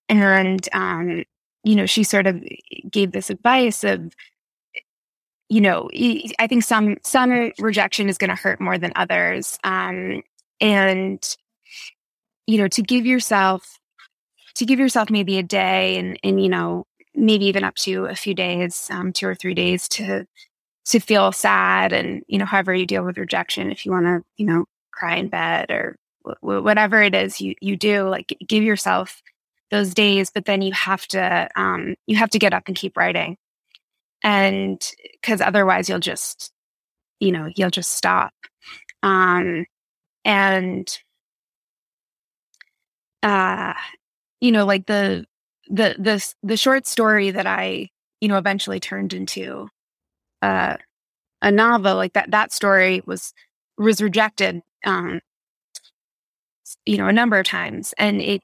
and 0.09 0.69
um, 0.73 1.25
you 1.65 1.77
know, 1.77 1.87
she 1.87 2.03
sort 2.03 2.27
of 2.27 2.43
gave 2.91 3.13
this 3.13 3.31
advice 3.31 3.85
of, 3.85 4.13
you 5.53 5.61
know, 5.61 5.91
I 6.39 6.47
think 6.47 6.65
some 6.65 6.97
some 7.03 7.53
rejection 7.59 8.09
is 8.09 8.17
going 8.17 8.31
to 8.31 8.35
hurt 8.37 8.59
more 8.59 8.79
than 8.79 8.91
others, 8.97 9.59
um, 9.65 10.23
and 10.63 11.37
you 12.47 12.57
know, 12.57 12.69
to 12.69 12.81
give 12.81 13.05
yourself 13.05 13.79
to 14.55 14.65
give 14.65 14.79
yourself 14.79 15.11
maybe 15.11 15.37
a 15.37 15.43
day 15.43 15.99
and 15.99 16.19
and 16.25 16.43
you 16.43 16.49
know 16.49 16.87
maybe 17.15 17.45
even 17.45 17.65
up 17.65 17.75
to 17.75 18.07
a 18.07 18.15
few 18.15 18.33
days, 18.35 18.89
um, 18.91 19.13
two 19.13 19.27
or 19.27 19.35
three 19.35 19.53
days 19.53 19.89
to 19.89 20.25
to 20.87 21.01
feel 21.01 21.33
sad 21.33 21.93
and 21.93 22.23
you 22.29 22.39
know 22.39 22.47
however 22.47 22.75
you 22.75 22.87
deal 22.87 23.05
with 23.05 23.19
rejection 23.19 23.71
if 23.71 23.85
you 23.85 23.93
want 23.93 24.07
to 24.07 24.23
you 24.39 24.47
know 24.47 24.65
cry 24.91 25.17
in 25.17 25.29
bed 25.29 25.71
or 25.71 25.97
w- 26.43 26.63
whatever 26.63 27.03
it 27.03 27.15
is 27.15 27.41
you 27.41 27.55
you 27.61 27.77
do 27.77 28.09
like 28.09 28.37
give 28.49 28.65
yourself 28.65 29.23
those 29.71 29.95
days 29.95 30.31
but 30.35 30.45
then 30.47 30.63
you 30.63 30.73
have 30.73 31.07
to 31.07 31.49
um 31.57 31.95
you 32.07 32.17
have 32.17 32.31
to 32.31 32.39
get 32.39 32.55
up 32.55 32.65
and 32.67 32.77
keep 32.77 32.97
writing 32.97 33.37
and 34.23 34.81
because 35.21 35.41
otherwise 35.41 35.88
you'll 35.88 35.99
just 35.99 36.52
you 37.21 37.33
know 37.33 37.49
you'll 37.57 37.71
just 37.71 37.91
stop. 37.93 38.33
Um 39.02 39.67
and 40.25 40.88
uh 43.23 43.75
you 44.41 44.52
know 44.52 44.64
like 44.64 44.87
the 44.87 45.25
the 45.69 45.97
the 45.99 46.35
the 46.43 46.57
short 46.57 46.87
story 46.87 47.31
that 47.31 47.47
I 47.47 47.88
you 48.21 48.29
know 48.29 48.38
eventually 48.38 48.81
turned 48.81 49.12
into 49.14 49.69
uh, 50.43 50.76
a 51.43 51.50
novel 51.52 51.97
like 51.97 52.14
that 52.14 52.31
that 52.33 52.52
story 52.52 53.02
was 53.07 53.33
was 53.79 54.02
rejected 54.02 54.61
um 54.85 55.21
you 56.87 56.97
know 56.97 57.07
a 57.07 57.12
number 57.12 57.38
of 57.38 57.47
times 57.47 57.95
and 57.99 58.21
it 58.21 58.43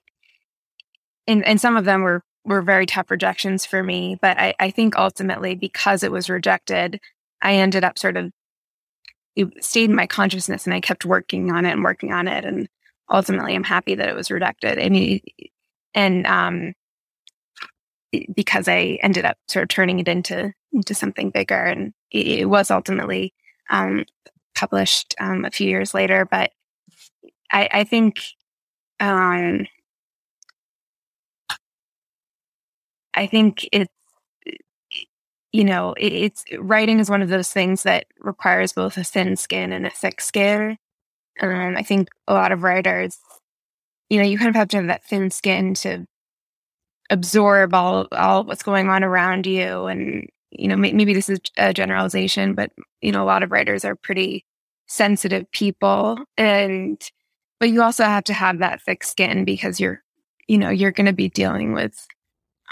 and 1.26 1.44
and 1.44 1.60
some 1.60 1.76
of 1.76 1.84
them 1.84 2.02
were 2.02 2.22
were 2.48 2.62
very 2.62 2.86
tough 2.86 3.10
rejections 3.10 3.64
for 3.64 3.82
me 3.82 4.16
but 4.20 4.38
I, 4.38 4.54
I 4.58 4.70
think 4.70 4.96
ultimately 4.96 5.54
because 5.54 6.02
it 6.02 6.12
was 6.12 6.30
rejected 6.30 7.00
I 7.42 7.54
ended 7.54 7.84
up 7.84 7.98
sort 7.98 8.16
of 8.16 8.32
it 9.36 9.64
stayed 9.64 9.90
in 9.90 9.96
my 9.96 10.06
consciousness 10.06 10.66
and 10.66 10.74
I 10.74 10.80
kept 10.80 11.04
working 11.04 11.52
on 11.52 11.64
it 11.64 11.72
and 11.72 11.84
working 11.84 12.12
on 12.12 12.26
it 12.26 12.44
and 12.44 12.68
ultimately 13.10 13.54
I'm 13.54 13.64
happy 13.64 13.94
that 13.94 14.08
it 14.08 14.16
was 14.16 14.30
rejected 14.30 14.78
mean 14.90 15.20
and 15.94 16.26
um 16.26 16.74
because 18.34 18.68
I 18.68 18.98
ended 19.02 19.24
up 19.24 19.36
sort 19.48 19.64
of 19.64 19.68
turning 19.68 19.98
it 19.98 20.08
into 20.08 20.52
into 20.72 20.94
something 20.94 21.30
bigger, 21.30 21.62
and 21.62 21.92
it, 22.10 22.26
it 22.26 22.44
was 22.46 22.70
ultimately 22.70 23.34
um, 23.70 24.04
published 24.54 25.14
um, 25.20 25.44
a 25.44 25.50
few 25.50 25.68
years 25.68 25.94
later. 25.94 26.26
But 26.30 26.52
I, 27.50 27.68
I 27.72 27.84
think 27.84 28.20
um, 29.00 29.66
I 33.14 33.26
think 33.26 33.68
it's 33.72 33.92
you 35.52 35.64
know 35.64 35.94
it, 35.94 36.12
it's 36.12 36.44
writing 36.58 37.00
is 37.00 37.10
one 37.10 37.22
of 37.22 37.28
those 37.28 37.50
things 37.52 37.82
that 37.84 38.06
requires 38.20 38.72
both 38.72 38.96
a 38.96 39.04
thin 39.04 39.36
skin 39.36 39.72
and 39.72 39.86
a 39.86 39.90
thick 39.90 40.20
skin. 40.20 40.76
Um, 41.40 41.76
I 41.76 41.82
think 41.82 42.08
a 42.26 42.34
lot 42.34 42.52
of 42.52 42.62
writers, 42.64 43.18
you 44.10 44.18
know, 44.18 44.24
you 44.24 44.38
kind 44.38 44.48
of 44.50 44.56
have 44.56 44.68
to 44.68 44.78
have 44.78 44.86
that 44.88 45.04
thin 45.04 45.30
skin 45.30 45.74
to 45.74 46.06
absorb 47.10 47.74
all 47.74 48.06
all 48.12 48.44
what's 48.44 48.62
going 48.62 48.88
on 48.88 49.02
around 49.02 49.46
you 49.46 49.86
and 49.86 50.28
you 50.50 50.68
know 50.68 50.76
maybe 50.76 51.14
this 51.14 51.28
is 51.30 51.38
a 51.56 51.72
generalization 51.72 52.54
but 52.54 52.70
you 53.00 53.10
know 53.12 53.22
a 53.22 53.26
lot 53.26 53.42
of 53.42 53.50
writers 53.50 53.84
are 53.84 53.96
pretty 53.96 54.44
sensitive 54.86 55.50
people 55.52 56.18
and 56.36 57.10
but 57.60 57.70
you 57.70 57.82
also 57.82 58.04
have 58.04 58.24
to 58.24 58.32
have 58.34 58.58
that 58.58 58.80
thick 58.82 59.02
skin 59.04 59.44
because 59.44 59.80
you're 59.80 60.02
you 60.48 60.58
know 60.58 60.70
you're 60.70 60.92
going 60.92 61.06
to 61.06 61.12
be 61.12 61.28
dealing 61.30 61.72
with 61.72 62.06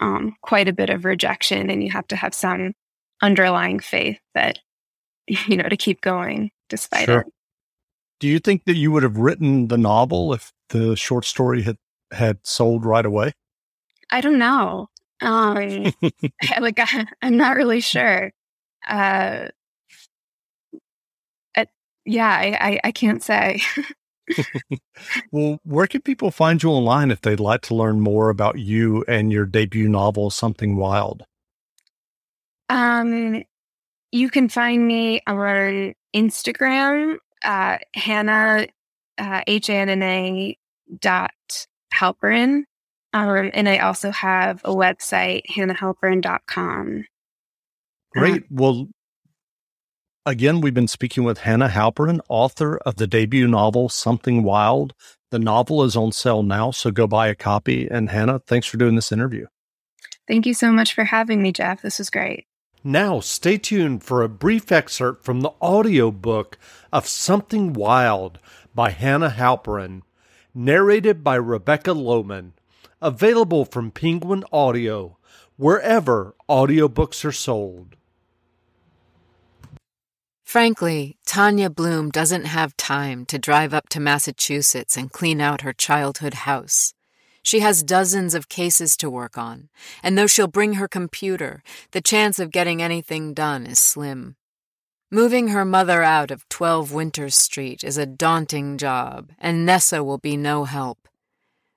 um, 0.00 0.34
quite 0.42 0.68
a 0.68 0.72
bit 0.72 0.90
of 0.90 1.04
rejection 1.04 1.70
and 1.70 1.82
you 1.82 1.90
have 1.90 2.06
to 2.08 2.16
have 2.16 2.34
some 2.34 2.72
underlying 3.22 3.80
faith 3.80 4.18
that 4.34 4.58
you 5.26 5.56
know 5.56 5.68
to 5.68 5.76
keep 5.76 6.00
going 6.00 6.50
despite 6.68 7.06
sure. 7.06 7.20
it 7.20 7.26
do 8.18 8.28
you 8.28 8.38
think 8.38 8.64
that 8.64 8.76
you 8.76 8.90
would 8.92 9.02
have 9.02 9.18
written 9.18 9.68
the 9.68 9.78
novel 9.78 10.32
if 10.32 10.52
the 10.70 10.96
short 10.96 11.24
story 11.24 11.62
had 11.62 11.76
had 12.12 12.38
sold 12.44 12.84
right 12.84 13.06
away 13.06 13.32
I 14.10 14.20
don't 14.20 14.38
know. 14.38 14.88
Um, 15.20 15.92
like 16.60 16.78
I, 16.78 17.06
am 17.22 17.36
not 17.36 17.56
really 17.56 17.80
sure. 17.80 18.32
Uh, 18.88 19.48
uh 21.56 21.64
yeah, 22.04 22.28
I, 22.28 22.58
I, 22.60 22.80
I 22.84 22.92
can't 22.92 23.22
say. 23.22 23.60
well, 25.32 25.58
where 25.64 25.86
can 25.86 26.02
people 26.02 26.30
find 26.30 26.62
you 26.62 26.70
online 26.70 27.10
if 27.10 27.20
they'd 27.20 27.40
like 27.40 27.62
to 27.62 27.74
learn 27.74 28.00
more 28.00 28.30
about 28.30 28.58
you 28.58 29.04
and 29.08 29.32
your 29.32 29.46
debut 29.46 29.88
novel, 29.88 30.30
Something 30.30 30.76
Wild? 30.76 31.24
Um, 32.68 33.44
you 34.12 34.30
can 34.30 34.48
find 34.48 34.86
me 34.86 35.20
on 35.26 35.94
Instagram, 36.14 37.16
uh, 37.44 37.78
Hannah, 37.94 38.66
uh, 39.18 39.42
H 39.46 39.70
A 39.70 39.74
N 39.74 39.88
N 39.88 40.02
A 40.02 40.58
dot 41.00 41.66
Halperin. 41.94 42.64
Um, 43.12 43.50
and 43.54 43.68
I 43.68 43.78
also 43.78 44.10
have 44.10 44.60
a 44.64 44.74
website, 44.74 45.42
hannahhalperin.com. 45.46 47.04
Great. 48.12 48.42
Uh, 48.42 48.46
well, 48.50 48.88
again, 50.26 50.60
we've 50.60 50.74
been 50.74 50.88
speaking 50.88 51.24
with 51.24 51.38
Hannah 51.38 51.68
Halperin, 51.68 52.20
author 52.28 52.76
of 52.78 52.96
the 52.96 53.06
debut 53.06 53.46
novel, 53.46 53.88
Something 53.88 54.42
Wild. 54.42 54.92
The 55.30 55.38
novel 55.38 55.84
is 55.84 55.96
on 55.96 56.12
sale 56.12 56.42
now, 56.42 56.72
so 56.72 56.90
go 56.90 57.06
buy 57.06 57.28
a 57.28 57.34
copy. 57.34 57.88
And 57.88 58.10
Hannah, 58.10 58.40
thanks 58.40 58.66
for 58.66 58.76
doing 58.76 58.96
this 58.96 59.12
interview. 59.12 59.46
Thank 60.28 60.44
you 60.44 60.54
so 60.54 60.72
much 60.72 60.92
for 60.92 61.04
having 61.04 61.40
me, 61.40 61.52
Jeff. 61.52 61.80
This 61.80 61.98
was 61.98 62.10
great. 62.10 62.46
Now, 62.82 63.20
stay 63.20 63.56
tuned 63.56 64.04
for 64.04 64.22
a 64.22 64.28
brief 64.28 64.70
excerpt 64.70 65.24
from 65.24 65.40
the 65.40 65.52
audiobook 65.62 66.58
of 66.92 67.06
Something 67.06 67.72
Wild 67.72 68.38
by 68.74 68.90
Hannah 68.90 69.30
Halperin, 69.30 70.02
narrated 70.54 71.24
by 71.24 71.36
Rebecca 71.36 71.92
Lowman. 71.92 72.52
Available 73.02 73.64
from 73.64 73.90
Penguin 73.90 74.42
Audio, 74.52 75.18
wherever 75.56 76.34
audiobooks 76.48 77.24
are 77.24 77.32
sold. 77.32 77.96
Frankly, 80.46 81.18
Tanya 81.26 81.68
Bloom 81.68 82.08
doesn't 82.08 82.44
have 82.44 82.76
time 82.76 83.26
to 83.26 83.36
drive 83.36 83.74
up 83.74 83.88
to 83.88 83.98
Massachusetts 83.98 84.96
and 84.96 85.10
clean 85.10 85.40
out 85.40 85.62
her 85.62 85.72
childhood 85.72 86.34
house. 86.34 86.94
She 87.42 87.58
has 87.60 87.82
dozens 87.82 88.32
of 88.32 88.48
cases 88.48 88.96
to 88.98 89.10
work 89.10 89.36
on, 89.36 89.70
and 90.04 90.16
though 90.16 90.28
she'll 90.28 90.46
bring 90.46 90.74
her 90.74 90.86
computer, 90.86 91.64
the 91.90 92.00
chance 92.00 92.38
of 92.38 92.52
getting 92.52 92.80
anything 92.80 93.34
done 93.34 93.66
is 93.66 93.80
slim. 93.80 94.36
Moving 95.10 95.48
her 95.48 95.64
mother 95.64 96.04
out 96.04 96.30
of 96.30 96.48
12 96.48 96.92
Winters 96.92 97.34
Street 97.34 97.82
is 97.82 97.98
a 97.98 98.06
daunting 98.06 98.78
job, 98.78 99.32
and 99.40 99.66
Nessa 99.66 100.04
will 100.04 100.18
be 100.18 100.36
no 100.36 100.62
help. 100.62 101.08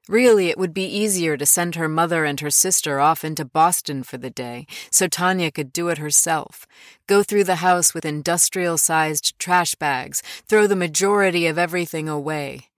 Really, 0.10 0.50
it 0.50 0.58
would 0.58 0.74
be 0.74 0.86
easier 0.86 1.38
to 1.38 1.46
send 1.46 1.76
her 1.76 1.88
mother 1.88 2.26
and 2.26 2.40
her 2.40 2.50
sister 2.50 3.00
off 3.00 3.24
into 3.24 3.46
Boston 3.46 4.02
for 4.02 4.18
the 4.18 4.32
day, 4.32 4.66
so 4.90 5.08
Tanya 5.08 5.52
could 5.52 5.72
do 5.72 5.90
it 5.90 6.00
herself. 6.00 6.66
Go 7.06 7.22
through 7.22 7.44
the 7.44 7.58
house 7.58 7.94
with 7.94 8.06
industrial 8.06 8.80
sized 8.80 9.38
trash 9.38 9.76
bags, 9.76 10.24
throw 10.48 10.66
the 10.66 10.76
majority 10.76 11.46
of 11.46 11.60
everything 11.60 12.10
away. 12.10 12.70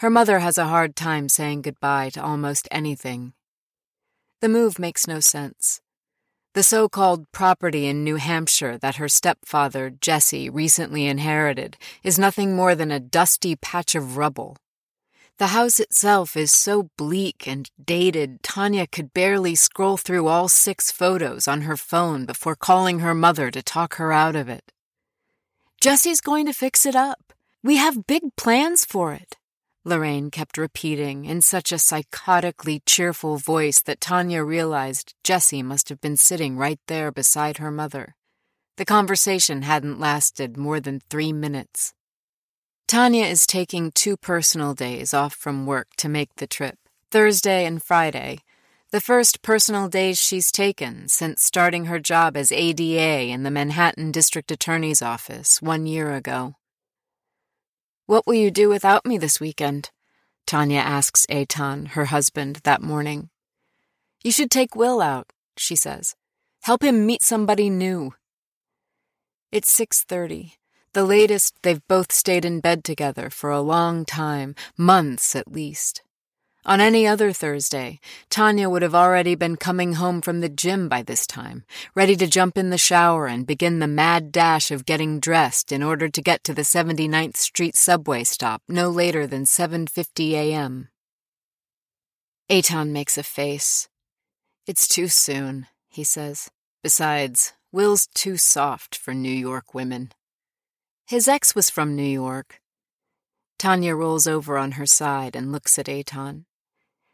Her 0.00 0.10
mother 0.10 0.40
has 0.40 0.58
a 0.58 0.66
hard 0.66 0.96
time 0.96 1.30
saying 1.30 1.62
goodbye 1.62 2.10
to 2.10 2.22
almost 2.22 2.68
anything. 2.70 3.32
The 4.42 4.50
move 4.50 4.78
makes 4.78 5.06
no 5.06 5.20
sense. 5.20 5.80
The 6.52 6.62
so 6.62 6.90
called 6.90 7.32
property 7.32 7.86
in 7.86 8.04
New 8.04 8.16
Hampshire 8.16 8.76
that 8.76 8.96
her 8.96 9.08
stepfather, 9.08 9.88
Jesse, 9.88 10.50
recently 10.50 11.06
inherited 11.06 11.78
is 12.02 12.18
nothing 12.18 12.54
more 12.54 12.74
than 12.74 12.90
a 12.90 13.00
dusty 13.00 13.56
patch 13.56 13.94
of 13.94 14.18
rubble. 14.18 14.58
The 15.38 15.48
house 15.48 15.80
itself 15.80 16.36
is 16.36 16.52
so 16.52 16.90
bleak 16.96 17.48
and 17.48 17.68
dated, 17.84 18.42
Tanya 18.44 18.86
could 18.86 19.12
barely 19.12 19.56
scroll 19.56 19.96
through 19.96 20.28
all 20.28 20.46
six 20.46 20.92
photos 20.92 21.48
on 21.48 21.62
her 21.62 21.76
phone 21.76 22.24
before 22.24 22.54
calling 22.54 23.00
her 23.00 23.14
mother 23.14 23.50
to 23.50 23.60
talk 23.60 23.94
her 23.94 24.12
out 24.12 24.36
of 24.36 24.48
it. 24.48 24.70
Jesse's 25.80 26.20
going 26.20 26.46
to 26.46 26.52
fix 26.52 26.86
it 26.86 26.94
up. 26.94 27.32
We 27.64 27.78
have 27.78 28.06
big 28.06 28.22
plans 28.36 28.84
for 28.84 29.12
it. 29.12 29.36
Lorraine 29.84 30.30
kept 30.30 30.56
repeating 30.56 31.24
in 31.24 31.40
such 31.40 31.72
a 31.72 31.76
psychotically 31.76 32.80
cheerful 32.86 33.36
voice 33.36 33.82
that 33.82 34.00
Tanya 34.00 34.44
realized 34.44 35.14
Jesse 35.24 35.62
must 35.64 35.88
have 35.88 36.00
been 36.00 36.16
sitting 36.16 36.56
right 36.56 36.78
there 36.86 37.10
beside 37.10 37.58
her 37.58 37.72
mother. 37.72 38.14
The 38.76 38.84
conversation 38.84 39.62
hadn't 39.62 39.98
lasted 39.98 40.56
more 40.56 40.78
than 40.78 41.00
three 41.00 41.32
minutes. 41.32 41.92
Tanya 42.86 43.24
is 43.24 43.46
taking 43.46 43.90
two 43.90 44.14
personal 44.14 44.74
days 44.74 45.14
off 45.14 45.34
from 45.34 45.64
work 45.64 45.88
to 45.96 46.08
make 46.08 46.34
the 46.36 46.46
trip, 46.46 46.76
Thursday 47.10 47.64
and 47.64 47.82
Friday, 47.82 48.40
the 48.90 49.00
first 49.00 49.40
personal 49.40 49.88
days 49.88 50.20
she's 50.20 50.52
taken 50.52 51.08
since 51.08 51.42
starting 51.42 51.86
her 51.86 51.98
job 51.98 52.36
as 52.36 52.52
ADA 52.52 53.22
in 53.32 53.42
the 53.42 53.50
Manhattan 53.50 54.12
District 54.12 54.50
Attorney's 54.50 55.00
Office 55.00 55.62
one 55.62 55.86
year 55.86 56.14
ago. 56.14 56.56
What 58.06 58.26
will 58.26 58.34
you 58.34 58.50
do 58.50 58.68
without 58.68 59.06
me 59.06 59.16
this 59.16 59.40
weekend? 59.40 59.90
Tanya 60.46 60.80
asks 60.80 61.24
Eitan, 61.30 61.88
her 61.88 62.04
husband, 62.04 62.60
that 62.64 62.82
morning. 62.82 63.30
You 64.22 64.30
should 64.30 64.50
take 64.50 64.76
Will 64.76 65.00
out, 65.00 65.32
she 65.56 65.74
says. 65.74 66.14
Help 66.62 66.82
him 66.82 67.06
meet 67.06 67.22
somebody 67.22 67.70
new. 67.70 68.12
It's 69.50 69.70
6:30, 69.74 70.52
the 70.94 71.04
latest 71.04 71.54
they've 71.62 71.86
both 71.88 72.12
stayed 72.12 72.44
in 72.44 72.60
bed 72.60 72.84
together 72.84 73.28
for 73.28 73.50
a 73.50 73.60
long 73.60 74.04
time, 74.04 74.54
months 74.76 75.36
at 75.36 75.52
least. 75.52 76.02
On 76.66 76.80
any 76.80 77.06
other 77.06 77.30
Thursday, 77.30 78.00
Tanya 78.30 78.70
would 78.70 78.80
have 78.80 78.94
already 78.94 79.34
been 79.34 79.56
coming 79.56 79.94
home 79.94 80.22
from 80.22 80.40
the 80.40 80.48
gym 80.48 80.88
by 80.88 81.02
this 81.02 81.26
time, 81.26 81.64
ready 81.94 82.16
to 82.16 82.26
jump 82.26 82.56
in 82.56 82.70
the 82.70 82.78
shower 82.78 83.26
and 83.26 83.46
begin 83.46 83.80
the 83.80 83.86
mad 83.86 84.32
dash 84.32 84.70
of 84.70 84.86
getting 84.86 85.20
dressed 85.20 85.72
in 85.72 85.82
order 85.82 86.08
to 86.08 86.22
get 86.22 86.42
to 86.44 86.54
the 86.54 86.62
79th 86.62 87.36
Street 87.36 87.76
subway 87.76 88.24
stop 88.24 88.62
no 88.66 88.88
later 88.88 89.26
than 89.26 89.44
7:50 89.44 90.32
a.m. 90.32 90.88
Eitan 92.48 92.90
makes 92.90 93.18
a 93.18 93.22
face. 93.22 93.88
It's 94.66 94.88
too 94.88 95.08
soon, 95.08 95.66
he 95.88 96.04
says. 96.04 96.50
Besides, 96.82 97.52
Will's 97.72 98.06
too 98.14 98.38
soft 98.38 98.96
for 98.96 99.12
New 99.12 99.28
York 99.28 99.74
women. 99.74 100.12
His 101.06 101.28
ex 101.28 101.54
was 101.54 101.68
from 101.68 101.94
New 101.94 102.02
York. 102.02 102.60
Tanya 103.58 103.94
rolls 103.94 104.26
over 104.26 104.56
on 104.56 104.72
her 104.72 104.86
side 104.86 105.36
and 105.36 105.52
looks 105.52 105.78
at 105.78 105.86
Eitan. 105.86 106.44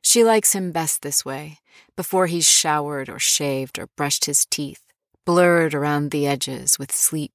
She 0.00 0.22
likes 0.22 0.55
him 0.55 0.70
best 0.70 1.03
this 1.03 1.24
way, 1.24 1.59
before 1.96 2.26
he's 2.26 2.48
showered 2.48 3.09
or 3.09 3.18
shaved 3.18 3.79
or 3.79 3.88
brushed 3.96 4.26
his 4.26 4.46
teeth, 4.46 4.87
blurred 5.26 5.74
around 5.74 6.11
the 6.11 6.26
edges 6.26 6.79
with 6.79 6.92
sleep. 6.92 7.33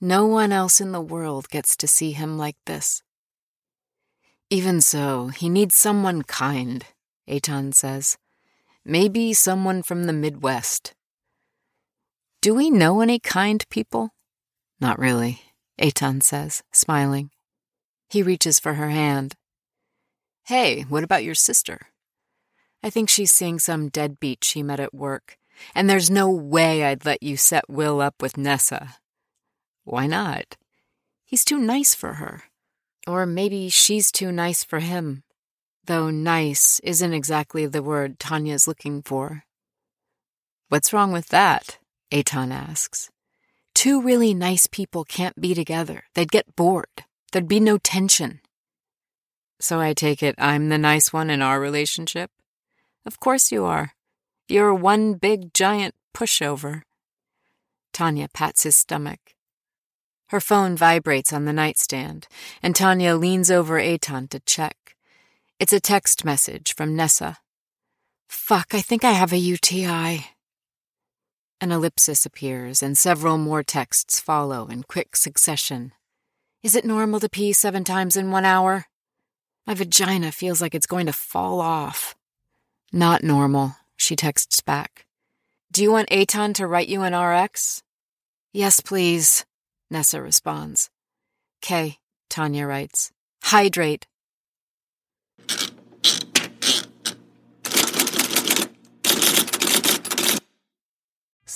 No 0.00 0.24
one 0.26 0.52
else 0.52 0.80
in 0.80 0.92
the 0.92 1.00
world 1.00 1.48
gets 1.48 1.76
to 1.78 1.88
see 1.88 2.12
him 2.12 2.38
like 2.38 2.56
this. 2.66 3.02
Even 4.48 4.80
so, 4.80 5.28
he 5.28 5.48
needs 5.48 5.74
someone 5.74 6.22
kind, 6.22 6.84
Eitan 7.28 7.74
says. 7.74 8.16
Maybe 8.84 9.32
someone 9.32 9.82
from 9.82 10.04
the 10.04 10.12
Midwest. 10.12 10.94
Do 12.40 12.54
we 12.54 12.70
know 12.70 13.00
any 13.00 13.18
kind 13.18 13.68
people? 13.68 14.10
Not 14.80 14.98
really, 14.98 15.40
Eitan 15.80 16.22
says, 16.22 16.62
smiling. 16.72 17.30
He 18.08 18.22
reaches 18.22 18.58
for 18.58 18.74
her 18.74 18.90
hand. 18.90 19.34
Hey, 20.46 20.82
what 20.82 21.04
about 21.04 21.24
your 21.24 21.34
sister? 21.34 21.88
I 22.82 22.90
think 22.90 23.08
she's 23.08 23.34
seeing 23.34 23.58
some 23.58 23.88
deadbeat 23.88 24.44
she 24.44 24.62
met 24.62 24.80
at 24.80 24.94
work, 24.94 25.38
and 25.74 25.90
there's 25.90 26.10
no 26.10 26.30
way 26.30 26.84
I'd 26.84 27.04
let 27.04 27.22
you 27.22 27.36
set 27.36 27.68
Will 27.68 28.00
up 28.00 28.22
with 28.22 28.36
Nessa. 28.36 28.96
Why 29.84 30.06
not? 30.06 30.56
He's 31.24 31.44
too 31.44 31.58
nice 31.58 31.94
for 31.94 32.14
her. 32.14 32.44
Or 33.06 33.26
maybe 33.26 33.68
she's 33.68 34.10
too 34.10 34.32
nice 34.32 34.64
for 34.64 34.80
him, 34.80 35.24
though 35.84 36.10
nice 36.10 36.80
isn't 36.80 37.12
exactly 37.12 37.66
the 37.66 37.82
word 37.82 38.18
Tanya's 38.18 38.66
looking 38.66 39.02
for. 39.02 39.44
What's 40.68 40.92
wrong 40.92 41.12
with 41.12 41.28
that? 41.28 41.78
Eitan 42.12 42.52
asks. 42.52 43.10
Two 43.76 44.00
really 44.00 44.32
nice 44.32 44.66
people 44.66 45.04
can't 45.04 45.38
be 45.38 45.52
together. 45.52 46.04
They'd 46.14 46.32
get 46.32 46.56
bored. 46.56 47.04
There'd 47.30 47.46
be 47.46 47.60
no 47.60 47.76
tension. 47.76 48.40
So 49.60 49.80
I 49.80 49.92
take 49.92 50.22
it 50.22 50.34
I'm 50.38 50.70
the 50.70 50.78
nice 50.78 51.12
one 51.12 51.28
in 51.28 51.42
our 51.42 51.60
relationship? 51.60 52.30
Of 53.04 53.20
course 53.20 53.52
you 53.52 53.66
are. 53.66 53.92
You're 54.48 54.72
one 54.72 55.12
big 55.12 55.52
giant 55.52 55.94
pushover. 56.14 56.84
Tanya 57.92 58.28
pats 58.32 58.62
his 58.62 58.76
stomach. 58.76 59.20
Her 60.28 60.40
phone 60.40 60.74
vibrates 60.74 61.30
on 61.30 61.44
the 61.44 61.52
nightstand, 61.52 62.28
and 62.62 62.74
Tanya 62.74 63.14
leans 63.14 63.50
over 63.50 63.78
Eitan 63.78 64.30
to 64.30 64.40
check. 64.40 64.96
It's 65.60 65.74
a 65.74 65.80
text 65.80 66.24
message 66.24 66.74
from 66.74 66.96
Nessa. 66.96 67.36
Fuck, 68.26 68.74
I 68.74 68.80
think 68.80 69.04
I 69.04 69.12
have 69.12 69.34
a 69.34 69.38
UTI. 69.38 70.35
An 71.60 71.72
ellipsis 71.72 72.26
appears, 72.26 72.82
and 72.82 72.98
several 72.98 73.38
more 73.38 73.62
texts 73.62 74.20
follow 74.20 74.66
in 74.66 74.82
quick 74.82 75.16
succession. 75.16 75.92
Is 76.62 76.74
it 76.74 76.84
normal 76.84 77.18
to 77.20 77.28
pee 77.28 77.52
seven 77.54 77.82
times 77.82 78.16
in 78.16 78.30
one 78.30 78.44
hour? 78.44 78.86
My 79.66 79.74
vagina 79.74 80.32
feels 80.32 80.60
like 80.60 80.74
it's 80.74 80.86
going 80.86 81.06
to 81.06 81.12
fall 81.12 81.60
off. 81.60 82.14
Not 82.92 83.24
normal, 83.24 83.76
she 83.96 84.16
texts 84.16 84.60
back. 84.60 85.06
Do 85.72 85.82
you 85.82 85.90
want 85.90 86.10
Eitan 86.10 86.54
to 86.54 86.66
write 86.66 86.88
you 86.88 87.02
an 87.02 87.14
RX? 87.14 87.82
Yes, 88.52 88.80
please, 88.80 89.44
Nessa 89.90 90.20
responds. 90.20 90.90
K, 91.62 91.98
Tanya 92.28 92.66
writes. 92.66 93.12
Hydrate. 93.42 94.06